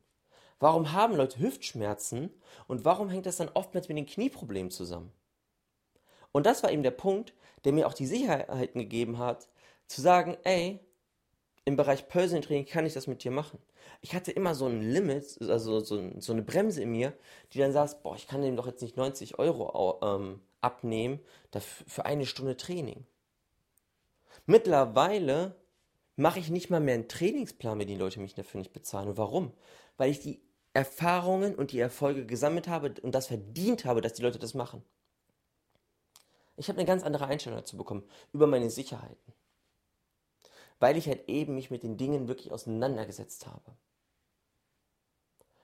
Warum 0.59 0.91
haben 0.91 1.15
Leute 1.15 1.39
Hüftschmerzen 1.39 2.31
und 2.67 2.83
warum 2.83 3.09
hängt 3.09 3.27
das 3.27 3.37
dann 3.37 3.49
oftmals 3.53 3.87
mit 3.87 3.97
den 3.97 4.05
Knieproblemen 4.07 4.71
zusammen? 4.71 5.11
Und 6.31 6.45
das 6.45 6.63
war 6.63 6.71
eben 6.71 6.83
der 6.83 6.91
Punkt, 6.91 7.33
der 7.63 7.73
mir 7.73 7.87
auch 7.87 7.93
die 7.93 8.07
Sicherheiten 8.07 8.79
gegeben 8.79 9.17
hat, 9.17 9.47
zu 9.87 10.01
sagen, 10.01 10.37
ey, 10.43 10.79
im 11.65 11.75
Bereich 11.75 12.07
Personal 12.07 12.43
Training 12.43 12.65
kann 12.65 12.85
ich 12.85 12.93
das 12.93 13.07
mit 13.07 13.23
dir 13.23 13.31
machen. 13.31 13.59
Ich 14.01 14.15
hatte 14.15 14.31
immer 14.31 14.55
so 14.55 14.65
ein 14.65 14.81
Limit, 14.81 15.37
also 15.41 15.79
so, 15.79 16.19
so 16.19 16.33
eine 16.33 16.41
Bremse 16.41 16.81
in 16.81 16.91
mir, 16.91 17.13
die 17.53 17.59
dann 17.59 17.71
saß, 17.71 18.01
boah, 18.01 18.15
ich 18.15 18.27
kann 18.27 18.41
dem 18.41 18.55
doch 18.55 18.65
jetzt 18.65 18.81
nicht 18.81 18.97
90 18.97 19.37
Euro 19.37 19.99
ähm, 20.01 20.41
abnehmen 20.61 21.19
für 21.87 22.05
eine 22.05 22.25
Stunde 22.25 22.57
Training. 22.57 23.05
Mittlerweile 24.45 25.55
mache 26.15 26.39
ich 26.39 26.49
nicht 26.49 26.69
mal 26.69 26.79
mehr 26.79 26.95
einen 26.95 27.07
Trainingsplan, 27.07 27.79
wenn 27.79 27.87
die 27.87 27.95
Leute 27.95 28.19
mich 28.19 28.33
dafür 28.33 28.59
nicht 28.59 28.73
bezahlen. 28.73 29.09
Und 29.09 29.17
warum? 29.17 29.53
Weil 29.97 30.09
ich 30.09 30.19
die 30.19 30.41
Erfahrungen 30.73 31.55
und 31.55 31.71
die 31.71 31.79
Erfolge 31.79 32.25
gesammelt 32.25 32.67
habe 32.67 32.93
und 33.01 33.13
das 33.13 33.27
verdient 33.27 33.85
habe, 33.85 34.01
dass 34.01 34.13
die 34.13 34.21
Leute 34.21 34.39
das 34.39 34.53
machen. 34.53 34.83
Ich 36.61 36.69
habe 36.69 36.77
eine 36.77 36.85
ganz 36.85 37.01
andere 37.01 37.25
Einstellung 37.25 37.57
dazu 37.57 37.75
bekommen, 37.75 38.03
über 38.33 38.45
meine 38.45 38.69
Sicherheiten. 38.69 39.33
Weil 40.79 40.95
ich 40.95 41.07
halt 41.07 41.27
eben 41.27 41.55
mich 41.55 41.71
mit 41.71 41.81
den 41.81 41.97
Dingen 41.97 42.27
wirklich 42.27 42.51
auseinandergesetzt 42.51 43.47
habe. 43.47 43.75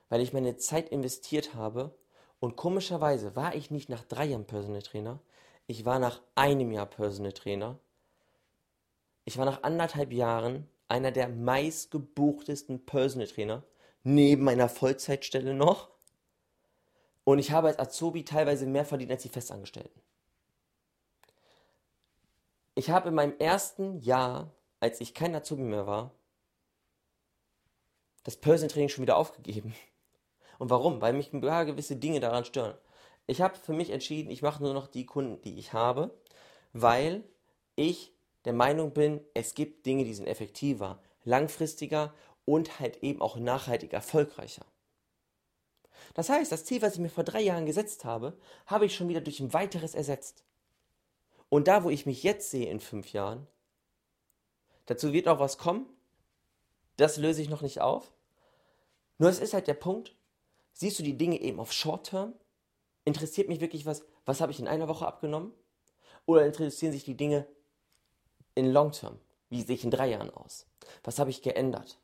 Weil 0.10 0.21
ich 0.21 0.33
meine 0.33 0.57
Zeit 0.57 0.89
investiert 0.89 1.53
habe 1.53 1.95
und 2.39 2.55
komischerweise 2.55 3.36
war 3.36 3.53
ich 3.53 3.69
nicht 3.69 3.89
nach 3.89 4.03
drei 4.05 4.25
Jahren 4.25 4.47
Personal 4.47 4.81
Trainer, 4.81 5.19
ich 5.67 5.86
war 5.86 5.99
nach 5.99 6.19
einem 6.33 6.71
Jahr 6.71 6.88
Personal 6.88 7.33
Trainer. 7.33 7.77
Ich 9.23 9.38
war 9.38 9.45
nach 9.45 9.62
anderthalb 9.62 10.12
Jahren 10.12 10.67
einer 10.88 11.12
der 11.12 11.29
meistgebuchtesten 11.29 12.88
Personal 12.88 13.27
Trainer, 13.27 13.63
neben 14.03 14.45
meiner 14.45 14.67
Vollzeitstelle 14.67 15.53
noch. 15.53 15.89
Und 17.23 17.38
ich 17.38 17.51
habe 17.51 17.67
als 17.67 17.77
Azubi 17.77 18.25
teilweise 18.25 18.65
mehr 18.65 18.86
verdient 18.86 19.12
als 19.12 19.21
die 19.21 19.29
Festangestellten. 19.29 20.07
Ich 22.77 22.91
habe 22.91 23.09
in 23.09 23.15
meinem 23.15 23.35
ersten 23.39 24.01
Jahr, 24.01 24.51
als 24.79 25.01
ich 25.01 25.15
kein 25.15 25.33
Azubi 25.33 25.63
mehr 25.63 25.87
war, 25.87 26.11
das 28.23 28.37
Personal 28.37 28.69
Training 28.69 28.89
schon 28.89 29.01
wieder 29.01 29.17
aufgegeben. 29.17 29.73
Und 30.59 30.69
warum? 30.69 31.01
Weil 31.01 31.13
mich 31.13 31.31
gewisse 31.31 31.95
Dinge 31.95 32.19
daran 32.19 32.45
stören. 32.45 32.77
Ich 33.25 33.41
habe 33.41 33.55
für 33.55 33.73
mich 33.73 33.89
entschieden, 33.89 34.29
ich 34.29 34.43
mache 34.43 34.61
nur 34.61 34.75
noch 34.75 34.85
die 34.85 35.07
Kunden, 35.07 35.41
die 35.41 35.57
ich 35.57 35.73
habe, 35.73 36.15
weil 36.71 37.23
ich 37.75 38.13
der 38.45 38.53
Meinung 38.53 38.93
bin, 38.93 39.21
es 39.33 39.55
gibt 39.55 39.87
Dinge, 39.87 40.03
die 40.03 40.13
sind 40.13 40.27
effektiver, 40.27 41.01
langfristiger 41.23 42.13
und 42.45 42.79
halt 42.79 43.01
eben 43.01 43.23
auch 43.23 43.37
nachhaltig 43.37 43.91
erfolgreicher. 43.91 44.67
Das 46.13 46.29
heißt, 46.29 46.51
das 46.51 46.65
Ziel, 46.65 46.83
was 46.83 46.93
ich 46.93 46.99
mir 46.99 47.09
vor 47.09 47.23
drei 47.23 47.41
Jahren 47.41 47.65
gesetzt 47.65 48.05
habe, 48.05 48.37
habe 48.67 48.85
ich 48.85 48.93
schon 48.93 49.09
wieder 49.09 49.21
durch 49.21 49.39
ein 49.39 49.51
weiteres 49.51 49.95
ersetzt. 49.95 50.43
Und 51.49 51.67
da, 51.67 51.83
wo 51.83 51.89
ich 51.89 52.05
mich 52.05 52.23
jetzt 52.23 52.51
sehe 52.51 52.69
in 52.69 52.79
fünf 52.79 53.13
Jahren, 53.13 53.47
dazu 54.86 55.13
wird 55.13 55.27
auch 55.27 55.39
was 55.39 55.57
kommen. 55.57 55.86
Das 56.97 57.17
löse 57.17 57.41
ich 57.41 57.49
noch 57.49 57.62
nicht 57.62 57.81
auf. 57.81 58.12
Nur 59.17 59.29
es 59.29 59.39
ist 59.39 59.53
halt 59.53 59.67
der 59.67 59.73
Punkt, 59.73 60.15
siehst 60.73 60.99
du 60.99 61.03
die 61.03 61.17
Dinge 61.17 61.39
eben 61.39 61.60
auf 61.60 61.71
Short 61.71 62.07
Term 62.07 62.33
interessiert 63.07 63.47
mich 63.47 63.62
wirklich 63.62 63.86
was, 63.86 64.03
was 64.25 64.41
habe 64.41 64.51
ich 64.51 64.60
in 64.60 64.67
einer 64.67 64.89
Woche 64.89 65.07
abgenommen? 65.07 65.53
Oder 66.25 66.45
interessieren 66.45 66.91
sich 66.91 67.05
die 67.05 67.15
Dinge 67.15 67.47
in 68.53 68.69
Long 68.69 68.91
Term? 68.91 69.17
Wie 69.49 69.62
sehe 69.62 69.75
ich 69.75 69.86
in 69.86 69.91
drei 69.91 70.10
Jahren 70.10 70.29
aus? 70.29 70.67
Was 71.05 71.17
habe 71.17 71.29
ich 71.29 71.41
geändert? 71.41 71.97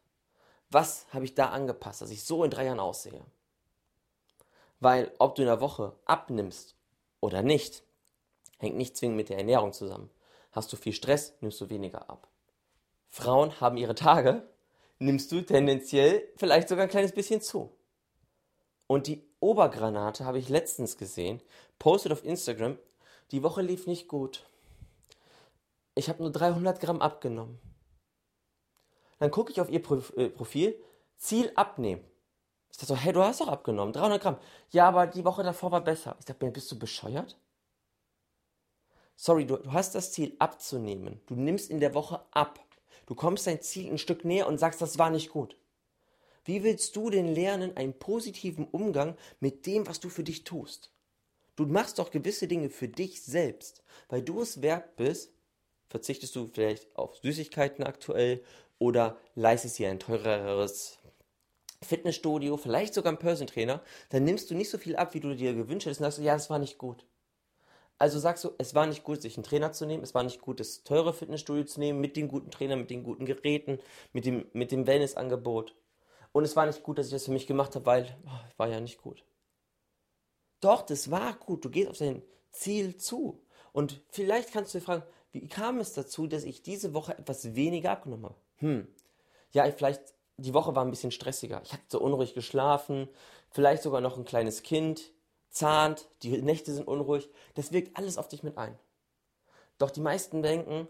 Was 0.69 1.05
habe 1.13 1.25
ich 1.25 1.35
da 1.35 1.49
angepasst, 1.49 2.01
dass 2.01 2.09
ich 2.09 2.23
so 2.23 2.45
in 2.45 2.51
drei 2.51 2.65
Jahren 2.65 2.79
aussehe? 2.79 3.21
Weil 4.79 5.11
ob 5.19 5.35
du 5.35 5.41
in 5.41 5.49
der 5.49 5.59
Woche 5.59 5.93
abnimmst 6.05 6.77
oder 7.19 7.41
nicht, 7.41 7.83
hängt 8.63 8.77
nicht 8.77 8.97
zwingend 8.97 9.17
mit 9.17 9.29
der 9.29 9.37
Ernährung 9.37 9.73
zusammen. 9.73 10.09
Hast 10.51 10.71
du 10.73 10.77
viel 10.77 10.93
Stress, 10.93 11.33
nimmst 11.41 11.61
du 11.61 11.69
weniger 11.69 12.09
ab. 12.09 12.27
Frauen 13.09 13.59
haben 13.59 13.77
ihre 13.77 13.95
Tage, 13.95 14.47
nimmst 14.99 15.31
du 15.31 15.41
tendenziell 15.41 16.27
vielleicht 16.37 16.69
sogar 16.69 16.85
ein 16.85 16.89
kleines 16.89 17.11
bisschen 17.11 17.41
zu. 17.41 17.71
Und 18.87 19.07
die 19.07 19.23
Obergranate 19.39 20.25
habe 20.25 20.39
ich 20.39 20.49
letztens 20.49 20.97
gesehen, 20.97 21.41
postet 21.77 22.11
auf 22.11 22.23
Instagram, 22.23 22.77
die 23.31 23.43
Woche 23.43 23.61
lief 23.61 23.87
nicht 23.87 24.07
gut. 24.07 24.45
Ich 25.95 26.09
habe 26.09 26.21
nur 26.21 26.31
300 26.31 26.79
Gramm 26.79 27.01
abgenommen. 27.01 27.59
Dann 29.19 29.31
gucke 29.31 29.51
ich 29.51 29.61
auf 29.61 29.69
ihr 29.69 29.79
äh, 30.17 30.29
Profil, 30.29 30.75
Ziel 31.17 31.51
abnehmen. 31.55 32.03
Ich 32.71 32.77
dachte 32.77 32.93
so, 32.93 32.95
hey, 32.95 33.13
du 33.13 33.21
hast 33.21 33.41
doch 33.41 33.47
abgenommen, 33.47 33.93
300 33.93 34.21
Gramm. 34.21 34.37
Ja, 34.71 34.87
aber 34.87 35.07
die 35.07 35.23
Woche 35.23 35.43
davor 35.43 35.71
war 35.71 35.81
besser. 35.81 36.15
Ich 36.19 36.25
dachte 36.25 36.49
bist 36.49 36.71
du 36.71 36.79
bescheuert? 36.79 37.37
Sorry, 39.25 39.45
du, 39.45 39.55
du 39.55 39.71
hast 39.71 39.95
das 39.95 40.11
Ziel 40.11 40.35
abzunehmen. 40.39 41.21
Du 41.27 41.35
nimmst 41.35 41.69
in 41.69 41.79
der 41.79 41.93
Woche 41.93 42.25
ab. 42.31 42.59
Du 43.05 43.15
kommst 43.15 43.47
dein 43.47 43.61
Ziel 43.61 43.89
ein 43.89 43.97
Stück 43.97 44.25
näher 44.25 44.47
und 44.47 44.57
sagst, 44.57 44.81
das 44.81 44.99
war 44.99 45.09
nicht 45.11 45.29
gut. 45.29 45.55
Wie 46.43 46.61
willst 46.61 46.93
du 46.97 47.09
denn 47.09 47.33
lernen, 47.33 47.77
einen 47.77 47.97
positiven 47.97 48.67
Umgang 48.67 49.15
mit 49.39 49.65
dem, 49.65 49.87
was 49.87 50.01
du 50.01 50.09
für 50.09 50.25
dich 50.25 50.43
tust? 50.43 50.91
Du 51.55 51.65
machst 51.65 51.99
doch 51.99 52.11
gewisse 52.11 52.49
Dinge 52.49 52.69
für 52.69 52.89
dich 52.89 53.21
selbst, 53.21 53.81
weil 54.09 54.23
du 54.23 54.41
es 54.41 54.61
wert 54.61 54.97
bist, 54.97 55.31
verzichtest 55.87 56.35
du 56.35 56.49
vielleicht 56.53 56.93
auf 56.97 57.15
Süßigkeiten 57.15 57.85
aktuell 57.85 58.43
oder 58.77 59.15
leistest 59.35 59.79
dir 59.79 59.89
ein 59.89 59.99
teureres 60.01 60.99
Fitnessstudio, 61.81 62.57
vielleicht 62.57 62.93
sogar 62.93 63.11
einen 63.11 63.19
Person 63.19 63.47
Trainer, 63.47 63.81
dann 64.09 64.25
nimmst 64.25 64.51
du 64.51 64.55
nicht 64.55 64.69
so 64.69 64.77
viel 64.77 64.97
ab, 64.97 65.13
wie 65.13 65.21
du 65.21 65.33
dir 65.33 65.53
gewünscht 65.53 65.85
hättest 65.85 66.01
und 66.01 66.07
sagst, 66.07 66.19
ja, 66.19 66.35
es 66.35 66.49
war 66.49 66.59
nicht 66.59 66.77
gut. 66.77 67.05
Also 68.03 68.19
sagst 68.19 68.43
du, 68.43 68.51
es 68.57 68.75
war 68.75 68.85
nicht 68.85 69.05
gut, 69.05 69.21
sich 69.21 69.37
einen 69.37 69.45
Trainer 69.45 69.71
zu 69.71 69.85
nehmen, 69.85 70.03
es 70.03 70.13
war 70.13 70.23
nicht 70.23 70.41
gut, 70.41 70.59
das 70.59 70.83
teure 70.83 71.13
Fitnessstudio 71.13 71.63
zu 71.63 71.79
nehmen, 71.79 72.01
mit 72.01 72.17
den 72.17 72.27
guten 72.27 72.51
Trainern, 72.51 72.79
mit 72.79 72.89
den 72.89 73.01
guten 73.01 73.25
Geräten, 73.25 73.79
mit 74.11 74.25
dem, 74.25 74.45
mit 74.51 74.73
dem 74.73 74.85
Wellnessangebot. 74.85 75.73
Und 76.33 76.43
es 76.43 76.57
war 76.57 76.65
nicht 76.65 76.83
gut, 76.83 76.97
dass 76.97 77.05
ich 77.05 77.13
das 77.13 77.23
für 77.23 77.31
mich 77.31 77.47
gemacht 77.47 77.75
habe, 77.75 77.85
weil 77.85 78.17
oh, 78.25 78.57
war 78.57 78.67
ja 78.67 78.81
nicht 78.81 79.01
gut. 79.01 79.23
Doch, 80.59 80.81
das 80.81 81.11
war 81.11 81.33
gut. 81.35 81.63
Du 81.63 81.69
gehst 81.69 81.89
auf 81.89 81.97
dein 81.97 82.21
Ziel 82.51 82.97
zu. 82.97 83.41
Und 83.71 84.01
vielleicht 84.09 84.51
kannst 84.51 84.73
du 84.73 84.79
dir 84.79 84.83
fragen, 84.83 85.03
wie 85.31 85.47
kam 85.47 85.79
es 85.79 85.93
dazu, 85.93 86.27
dass 86.27 86.43
ich 86.43 86.61
diese 86.61 86.93
Woche 86.93 87.17
etwas 87.17 87.55
weniger 87.55 87.91
abgenommen 87.91 88.25
habe? 88.25 88.35
Hm. 88.57 88.87
Ja, 89.53 89.65
ich 89.65 89.75
vielleicht, 89.75 90.13
die 90.35 90.53
Woche 90.53 90.75
war 90.75 90.83
ein 90.83 90.91
bisschen 90.91 91.11
stressiger. 91.11 91.61
Ich 91.63 91.71
hatte 91.71 91.85
so 91.87 92.01
unruhig 92.01 92.33
geschlafen, 92.33 93.07
vielleicht 93.49 93.81
sogar 93.81 94.01
noch 94.01 94.17
ein 94.17 94.25
kleines 94.25 94.61
Kind, 94.61 95.13
zahnt, 95.53 96.09
die 96.23 96.41
Nächte 96.41 96.73
sind 96.73 96.87
unruhig. 96.87 97.29
Das 97.53 97.71
wirkt 97.71 97.95
alles 97.95 98.17
auf 98.17 98.27
dich 98.27 98.43
mit 98.43 98.57
ein. 98.57 98.77
Doch 99.77 99.91
die 99.91 100.01
meisten 100.01 100.41
denken, 100.41 100.87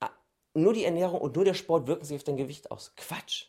ah, 0.00 0.10
nur 0.54 0.74
die 0.74 0.84
Ernährung 0.84 1.20
und 1.20 1.34
nur 1.34 1.44
der 1.44 1.54
Sport 1.54 1.86
wirken 1.86 2.04
sich 2.04 2.16
auf 2.16 2.24
dein 2.24 2.36
Gewicht 2.36 2.70
aus. 2.70 2.92
Quatsch. 2.96 3.46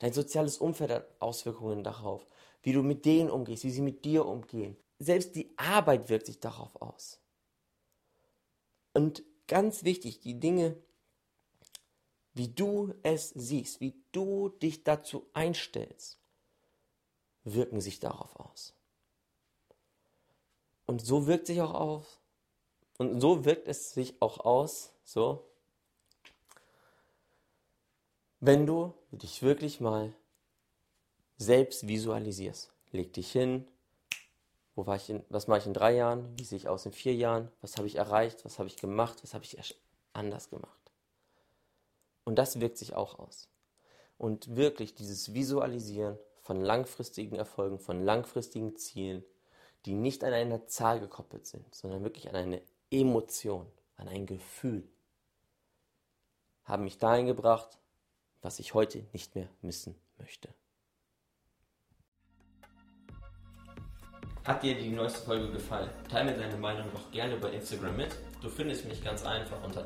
Dein 0.00 0.12
soziales 0.12 0.58
Umfeld 0.58 0.90
hat 0.90 1.08
Auswirkungen 1.20 1.84
darauf, 1.84 2.26
wie 2.62 2.72
du 2.72 2.82
mit 2.82 3.04
denen 3.04 3.30
umgehst, 3.30 3.64
wie 3.64 3.70
sie 3.70 3.82
mit 3.82 4.04
dir 4.04 4.26
umgehen. 4.26 4.76
Selbst 4.98 5.34
die 5.36 5.52
Arbeit 5.56 6.08
wirkt 6.08 6.26
sich 6.26 6.40
darauf 6.40 6.80
aus. 6.80 7.20
Und 8.92 9.22
ganz 9.46 9.84
wichtig, 9.84 10.20
die 10.20 10.40
Dinge, 10.40 10.76
wie 12.34 12.48
du 12.48 12.94
es 13.02 13.30
siehst, 13.30 13.80
wie 13.80 14.02
du 14.12 14.48
dich 14.48 14.84
dazu 14.84 15.28
einstellst, 15.32 16.18
wirken 17.44 17.80
sich 17.80 18.00
darauf 18.00 18.36
aus. 18.36 18.74
Und 20.90 21.06
so 21.06 21.28
wirkt 21.28 21.46
sich 21.46 21.60
auch 21.60 21.72
auf, 21.72 22.18
und 22.98 23.20
so 23.20 23.44
wirkt 23.44 23.68
es 23.68 23.92
sich 23.92 24.20
auch 24.20 24.40
aus, 24.40 24.90
so, 25.04 25.46
wenn 28.40 28.66
du 28.66 28.92
dich 29.12 29.40
wirklich 29.40 29.80
mal 29.80 30.12
selbst 31.36 31.86
visualisierst. 31.86 32.72
Leg 32.90 33.12
dich 33.12 33.30
hin, 33.30 33.68
wo 34.74 34.84
war 34.84 34.96
ich 34.96 35.08
in, 35.10 35.22
was 35.28 35.46
mache 35.46 35.60
ich 35.60 35.66
in 35.66 35.74
drei 35.74 35.94
Jahren, 35.94 36.36
wie 36.36 36.42
sehe 36.42 36.58
ich 36.58 36.66
aus 36.66 36.84
in 36.86 36.92
vier 36.92 37.14
Jahren, 37.14 37.52
was 37.60 37.76
habe 37.76 37.86
ich 37.86 37.94
erreicht, 37.94 38.44
was 38.44 38.58
habe 38.58 38.68
ich 38.68 38.76
gemacht, 38.76 39.22
was 39.22 39.32
habe 39.32 39.44
ich 39.44 39.80
anders 40.12 40.50
gemacht. 40.50 40.90
Und 42.24 42.34
das 42.34 42.58
wirkt 42.58 42.78
sich 42.78 42.96
auch 42.96 43.20
aus. 43.20 43.48
Und 44.18 44.56
wirklich 44.56 44.96
dieses 44.96 45.34
Visualisieren 45.34 46.18
von 46.40 46.60
langfristigen 46.60 47.36
Erfolgen, 47.36 47.78
von 47.78 48.04
langfristigen 48.04 48.74
Zielen, 48.74 49.22
die 49.86 49.94
nicht 49.94 50.24
an 50.24 50.32
eine 50.32 50.66
Zahl 50.66 51.00
gekoppelt 51.00 51.46
sind, 51.46 51.74
sondern 51.74 52.04
wirklich 52.04 52.28
an 52.28 52.36
eine 52.36 52.62
Emotion, 52.90 53.66
an 53.96 54.08
ein 54.08 54.26
Gefühl, 54.26 54.86
haben 56.64 56.84
mich 56.84 56.98
dahin 56.98 57.26
gebracht, 57.26 57.78
was 58.42 58.58
ich 58.58 58.74
heute 58.74 59.06
nicht 59.12 59.34
mehr 59.34 59.48
missen 59.62 59.94
möchte. 60.18 60.48
Hat 64.44 64.62
dir 64.62 64.74
die 64.74 64.90
neueste 64.90 65.20
Folge 65.20 65.52
gefallen? 65.52 65.90
Teile 66.08 66.32
mir 66.32 66.38
deine 66.38 66.56
Meinung 66.56 66.90
doch 66.92 67.10
gerne 67.10 67.36
bei 67.36 67.50
Instagram 67.50 67.96
mit. 67.96 68.16
Du 68.40 68.48
findest 68.48 68.86
mich 68.86 69.04
ganz 69.04 69.24
einfach 69.24 69.62
unter 69.62 69.82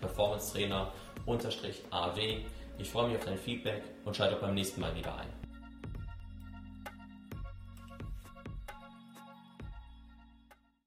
performancetrainer-aw. 0.00 2.44
Ich 2.78 2.90
freue 2.90 3.08
mich 3.08 3.16
auf 3.16 3.24
dein 3.24 3.38
Feedback 3.38 3.82
und 4.04 4.14
schalte 4.14 4.36
auch 4.36 4.40
beim 4.40 4.54
nächsten 4.54 4.80
Mal 4.80 4.94
wieder 4.94 5.16
ein. 5.16 5.43